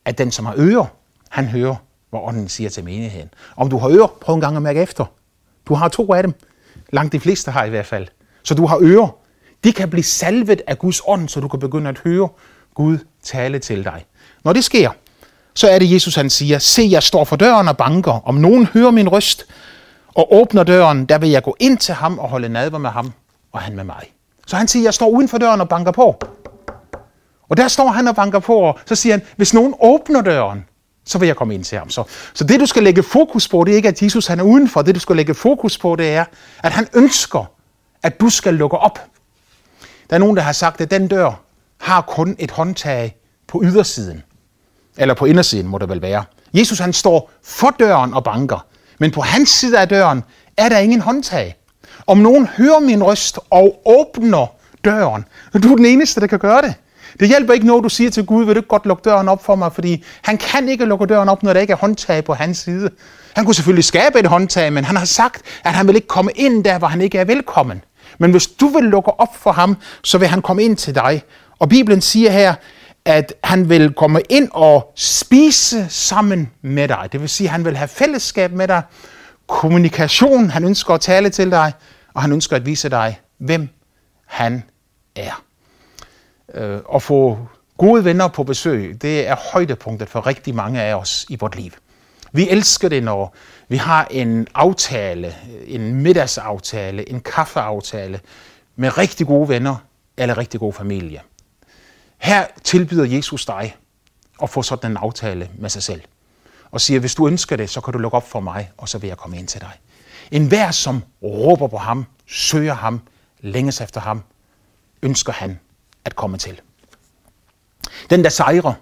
at 0.04 0.18
den, 0.18 0.30
som 0.30 0.46
har 0.46 0.54
ører, 0.58 0.86
han 1.28 1.46
hører, 1.46 1.76
hvad 2.10 2.20
ånden 2.20 2.48
siger 2.48 2.70
til 2.70 2.84
menigheden. 2.84 3.30
Om 3.56 3.70
du 3.70 3.78
har 3.78 3.88
ører, 3.88 4.16
prøv 4.20 4.34
en 4.34 4.40
gang 4.40 4.56
at 4.56 4.62
mærke 4.62 4.80
efter. 4.80 5.04
Du 5.66 5.74
har 5.74 5.88
to 5.88 6.14
af 6.14 6.22
dem. 6.22 6.34
Langt 6.92 7.12
de 7.12 7.20
fleste 7.20 7.50
har 7.50 7.64
i 7.64 7.70
hvert 7.70 7.86
fald. 7.86 8.08
Så 8.42 8.54
du 8.54 8.66
har 8.66 8.78
ører. 8.82 9.16
De 9.64 9.72
kan 9.72 9.90
blive 9.90 10.02
salvet 10.02 10.62
af 10.66 10.78
Guds 10.78 11.00
ånd, 11.06 11.28
så 11.28 11.40
du 11.40 11.48
kan 11.48 11.60
begynde 11.60 11.88
at 11.88 11.98
høre 11.98 12.28
Gud 12.81 12.99
tale 13.23 13.59
til 13.59 13.85
dig. 13.85 14.05
Når 14.45 14.53
det 14.53 14.64
sker, 14.64 14.90
så 15.55 15.69
er 15.69 15.79
det 15.79 15.93
Jesus, 15.93 16.14
han 16.14 16.31
siger, 16.31 16.59
se, 16.59 16.88
jeg 16.90 17.03
står 17.03 17.25
for 17.25 17.37
døren 17.37 17.69
og 17.69 17.77
banker. 17.77 18.29
Om 18.29 18.35
nogen 18.35 18.66
hører 18.66 18.90
min 18.90 19.09
røst 19.09 19.47
og 20.14 20.35
åbner 20.35 20.64
døren, 20.64 21.07
der 21.07 21.19
vil 21.19 21.31
jeg 21.31 21.43
gå 21.43 21.57
ind 21.61 21.79
til 21.79 21.95
ham 21.95 22.19
og 22.19 22.29
holde 22.29 22.49
nadver 22.49 22.79
med 22.79 22.90
ham, 22.90 23.12
og 23.53 23.61
han 23.61 23.77
med 23.77 23.85
mig. 23.85 24.12
Så 24.47 24.57
han 24.57 24.69
siger, 24.69 24.83
jeg 24.83 24.95
står 24.95 25.09
uden 25.09 25.29
for 25.29 25.38
døren 25.38 25.61
og 25.61 25.69
banker 25.69 25.93
på. 25.93 26.23
Og 27.49 27.57
der 27.57 27.69
står 27.69 27.88
han 27.88 28.09
og 28.09 28.14
banker 28.16 28.38
på, 28.38 28.55
og 28.55 28.79
så 28.87 28.95
siger 28.95 29.12
han, 29.12 29.23
hvis 29.37 29.55
nogen 29.55 29.75
åbner 29.83 30.23
døren, 30.23 30.64
så 31.05 31.19
vil 31.19 31.27
jeg 31.27 31.37
komme 31.37 31.55
ind 31.55 31.64
til 31.64 31.79
ham. 31.79 31.90
Så, 31.90 32.03
så 32.35 32.45
det, 32.45 32.61
du 32.61 32.66
skal 32.66 32.83
lægge 32.83 33.03
fokus 33.03 33.49
på, 33.49 33.64
det 33.64 33.73
er 33.73 33.77
ikke, 33.77 33.88
at 33.88 34.03
Jesus 34.03 34.27
han 34.27 34.40
er 34.40 34.45
udenfor. 34.45 34.83
Det, 34.83 34.95
du 34.95 35.01
skal 35.01 35.16
lægge 35.16 35.35
fokus 35.35 35.79
på, 35.79 35.97
det 35.97 36.11
er, 36.11 36.25
at 36.62 36.73
han 36.73 36.88
ønsker, 36.95 37.45
at 38.03 38.21
du 38.21 38.31
skal 38.31 38.55
lukke 38.55 38.79
op. 38.79 38.99
Der 40.11 40.16
er 40.16 40.21
nogen, 40.21 40.37
der 40.37 40.43
har 40.43 40.53
sagt, 40.53 40.81
at 40.81 40.90
den 40.90 41.09
dør 41.09 41.49
har 41.81 42.01
kun 42.01 42.37
et 42.38 42.51
håndtag 42.51 43.16
på 43.49 43.62
ydersiden. 43.64 44.23
Eller 44.99 45.14
på 45.14 45.25
indersiden, 45.25 45.66
må 45.66 45.79
det 45.79 45.88
vel 45.88 46.03
være. 46.03 46.25
Jesus 46.55 46.79
han 46.79 46.93
står 46.93 47.31
for 47.45 47.71
døren 47.79 48.14
og 48.14 48.25
banker. 48.25 48.66
Men 48.99 49.11
på 49.11 49.21
hans 49.21 49.49
side 49.49 49.81
af 49.81 49.88
døren 49.88 50.25
er 50.57 50.69
der 50.69 50.79
ingen 50.79 51.01
håndtag. 51.01 51.57
Om 52.07 52.19
nogen 52.19 52.47
hører 52.47 52.81
min 52.81 53.03
røst 53.03 53.38
og 53.51 53.83
åbner 53.87 54.47
døren, 54.85 55.25
du 55.62 55.73
er 55.73 55.77
den 55.77 55.87
eneste, 55.87 56.21
der 56.21 56.27
kan 56.27 56.38
gøre 56.38 56.62
det. 56.62 56.75
Det 57.21 57.29
hjælper 57.29 57.53
ikke 57.55 57.66
noget, 57.66 57.85
du 57.85 57.88
siger 57.88 58.11
til 58.11 58.27
Gud, 58.27 58.45
vil 58.45 58.55
du 58.55 58.59
ikke 58.59 58.69
godt 58.69 58.87
lukke 58.87 59.03
døren 59.05 59.29
op 59.29 59.45
for 59.45 59.55
mig, 59.55 59.73
fordi 59.73 60.05
han 60.23 60.38
kan 60.38 60.69
ikke 60.69 60.85
lukke 60.85 61.07
døren 61.07 61.29
op, 61.29 61.43
når 61.43 61.53
der 61.53 61.61
ikke 61.61 61.73
er 61.73 61.77
håndtag 61.77 62.25
på 62.25 62.35
hans 62.35 62.59
side. 62.59 62.90
Han 63.35 63.45
kunne 63.45 63.55
selvfølgelig 63.55 63.85
skabe 63.85 64.19
et 64.19 64.27
håndtag, 64.27 64.73
men 64.73 64.85
han 64.85 64.97
har 64.97 65.05
sagt, 65.05 65.43
at 65.64 65.73
han 65.73 65.87
vil 65.87 65.97
ikke 65.97 66.09
komme 66.09 66.31
ind 66.35 66.64
der, 66.64 66.79
hvor 66.79 66.88
han 66.88 67.01
ikke 67.01 67.19
er 67.19 67.25
velkommen. 67.25 67.85
Men 68.19 68.31
hvis 68.31 68.47
du 68.47 68.69
vil 68.69 68.85
lukke 68.85 69.21
op 69.21 69.37
for 69.37 69.53
ham, 69.53 69.77
så 70.05 70.19
vil 70.19 70.29
han 70.29 70.43
komme 70.43 70.62
ind 70.62 70.77
til 70.77 70.95
dig. 70.95 71.23
Og 71.61 71.68
Bibelen 71.68 72.01
siger 72.01 72.31
her, 72.31 72.55
at 73.05 73.35
han 73.44 73.68
vil 73.68 73.92
komme 73.92 74.20
ind 74.29 74.49
og 74.53 74.92
spise 74.96 75.88
sammen 75.88 76.51
med 76.62 76.88
dig. 76.88 77.09
Det 77.12 77.20
vil 77.20 77.29
sige, 77.29 77.46
at 77.49 77.53
han 77.53 77.64
vil 77.64 77.77
have 77.77 77.88
fællesskab 77.88 78.53
med 78.53 78.68
dig, 78.68 78.83
kommunikation, 79.46 80.51
han 80.51 80.64
ønsker 80.64 80.94
at 80.94 81.01
tale 81.01 81.31
til 81.31 81.51
dig, 81.51 81.73
og 82.14 82.23
han 82.23 82.33
ønsker 82.33 82.57
at 82.57 82.66
vise 82.66 82.88
dig, 82.88 83.20
hvem 83.38 83.68
han 84.27 84.62
er. 85.16 85.42
Øh, 86.55 86.81
at 86.94 87.03
få 87.03 87.38
gode 87.79 88.05
venner 88.05 88.29
på 88.29 88.44
besøg, 88.44 89.03
det 89.03 89.29
er 89.29 89.37
højdepunktet 89.53 90.09
for 90.09 90.27
rigtig 90.27 90.55
mange 90.55 90.83
af 90.83 90.94
os 90.94 91.27
i 91.29 91.37
vores 91.40 91.57
liv. 91.57 91.70
Vi 92.33 92.49
elsker 92.49 92.88
det, 92.88 93.03
når 93.03 93.35
vi 93.68 93.77
har 93.77 94.07
en 94.11 94.46
aftale, 94.55 95.35
en 95.66 95.94
middagsaftale, 95.94 97.11
en 97.11 97.20
kaffeaftale 97.20 98.20
med 98.77 98.99
rigtig 98.99 99.27
gode 99.27 99.49
venner 99.49 99.77
eller 100.16 100.38
rigtig 100.38 100.61
god 100.61 100.73
familie. 100.73 101.20
Her 102.20 102.46
tilbyder 102.64 103.04
Jesus 103.04 103.46
dig 103.46 103.76
at 104.42 104.50
få 104.50 104.62
sådan 104.62 104.90
en 104.90 104.96
aftale 104.96 105.50
med 105.59 105.70
sig 105.70 105.83
selv. 105.83 106.00
Og 106.70 106.80
siger, 106.80 107.00
hvis 107.00 107.14
du 107.14 107.26
ønsker 107.26 107.56
det, 107.56 107.70
så 107.70 107.80
kan 107.80 107.92
du 107.92 107.98
lukke 107.98 108.16
op 108.16 108.28
for 108.28 108.40
mig, 108.40 108.70
og 108.78 108.88
så 108.88 108.98
vil 108.98 109.09
jeg 109.09 109.16
komme 109.16 109.38
ind 109.38 109.48
til 109.48 109.61
dig. 109.61 109.72
En 110.30 110.48
hver, 110.48 110.70
som 110.70 111.02
råber 111.22 111.66
på 111.66 111.76
ham, 111.76 112.06
søger 112.26 112.74
ham, 112.74 113.00
længes 113.40 113.80
efter 113.80 114.00
ham, 114.00 114.22
ønsker 115.02 115.33
han 115.33 115.59
at 116.04 116.16
komme 116.16 116.38
til. 116.38 116.61
Den 118.11 118.24
der 118.24 118.30
sejrer, 118.30 118.72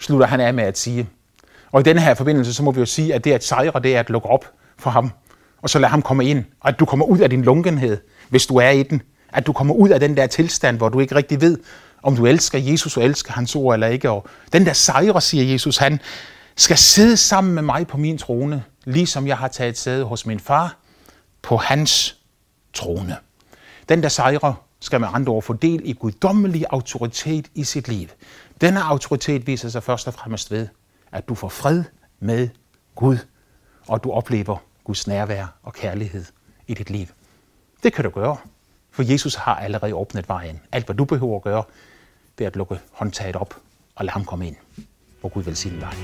slutter 0.00 0.26
han 0.26 0.40
af 0.40 0.54
med 0.54 0.64
at 0.64 0.78
sige. 0.78 1.08
Og 1.72 1.80
i 1.80 1.82
denne 1.82 2.00
her 2.00 2.14
forbindelse, 2.14 2.54
så 2.54 2.62
må 2.62 2.72
vi 2.72 2.80
jo 2.80 2.86
sige, 2.86 3.14
at 3.14 3.24
det 3.24 3.32
at 3.32 3.44
sejre, 3.44 3.80
det 3.82 3.96
er 3.96 4.00
at 4.00 4.10
lukke 4.10 4.28
op 4.28 4.44
for 4.78 4.90
ham 4.90 5.12
og 5.62 5.70
så 5.70 5.78
lade 5.78 5.90
ham 5.90 6.02
komme 6.02 6.24
ind, 6.24 6.44
og 6.60 6.68
at 6.68 6.80
du 6.80 6.84
kommer 6.84 7.06
ud 7.06 7.18
af 7.18 7.30
din 7.30 7.42
lunkenhed, 7.42 7.98
hvis 8.28 8.46
du 8.46 8.56
er 8.56 8.70
i 8.70 8.82
den. 8.82 9.02
At 9.32 9.46
du 9.46 9.52
kommer 9.52 9.74
ud 9.74 9.88
af 9.88 10.00
den 10.00 10.16
der 10.16 10.26
tilstand, 10.26 10.76
hvor 10.76 10.88
du 10.88 11.00
ikke 11.00 11.14
rigtig 11.14 11.40
ved, 11.40 11.58
om 12.02 12.16
du 12.16 12.26
elsker 12.26 12.58
Jesus 12.58 12.96
og 12.96 13.04
elsker 13.04 13.32
hans 13.32 13.56
ord 13.56 13.74
eller 13.74 13.86
ikke. 13.86 14.10
Og 14.10 14.26
den 14.52 14.66
der 14.66 14.72
sejrer, 14.72 15.18
siger 15.18 15.44
Jesus, 15.44 15.76
han 15.76 16.00
skal 16.56 16.76
sidde 16.76 17.16
sammen 17.16 17.54
med 17.54 17.62
mig 17.62 17.86
på 17.86 17.96
min 17.96 18.18
trone, 18.18 18.64
ligesom 18.84 19.26
jeg 19.26 19.38
har 19.38 19.48
taget 19.48 19.78
sæde 19.78 20.04
hos 20.04 20.26
min 20.26 20.40
far 20.40 20.76
på 21.42 21.56
hans 21.56 22.16
trone. 22.72 23.16
Den 23.88 24.02
der 24.02 24.08
sejrer 24.08 24.54
skal 24.80 25.00
med 25.00 25.08
andre 25.12 25.32
ord 25.32 25.42
få 25.42 25.52
del 25.52 25.80
i 25.84 25.92
guddommelig 25.92 26.64
autoritet 26.70 27.46
i 27.54 27.64
sit 27.64 27.88
liv. 27.88 28.08
Denne 28.60 28.82
autoritet 28.82 29.46
viser 29.46 29.68
sig 29.68 29.82
først 29.82 30.06
og 30.08 30.14
fremmest 30.14 30.50
ved, 30.50 30.68
at 31.12 31.28
du 31.28 31.34
får 31.34 31.48
fred 31.48 31.84
med 32.20 32.48
Gud, 32.94 33.18
og 33.88 34.04
du 34.04 34.12
oplever 34.12 34.56
Guds 34.84 35.06
nærvær 35.06 35.46
og 35.62 35.72
kærlighed 35.72 36.24
i 36.66 36.74
dit 36.74 36.90
liv. 36.90 37.06
Det 37.82 37.92
kan 37.92 38.04
du 38.04 38.10
gøre, 38.10 38.36
for 38.90 39.02
Jesus 39.02 39.34
har 39.34 39.54
allerede 39.54 39.94
åbnet 39.94 40.28
vejen. 40.28 40.60
Alt, 40.72 40.86
hvad 40.86 40.96
du 40.96 41.04
behøver 41.04 41.36
at 41.36 41.42
gøre, 41.42 41.64
ved 42.40 42.46
at 42.46 42.56
lukke 42.56 42.78
håndtaget 42.92 43.36
op 43.36 43.54
og 43.94 44.04
lade 44.04 44.12
ham 44.12 44.24
komme 44.24 44.46
ind. 44.46 44.56
Må 45.22 45.28
Gud 45.28 45.42
velsigne 45.42 45.80
dig. 45.80 45.94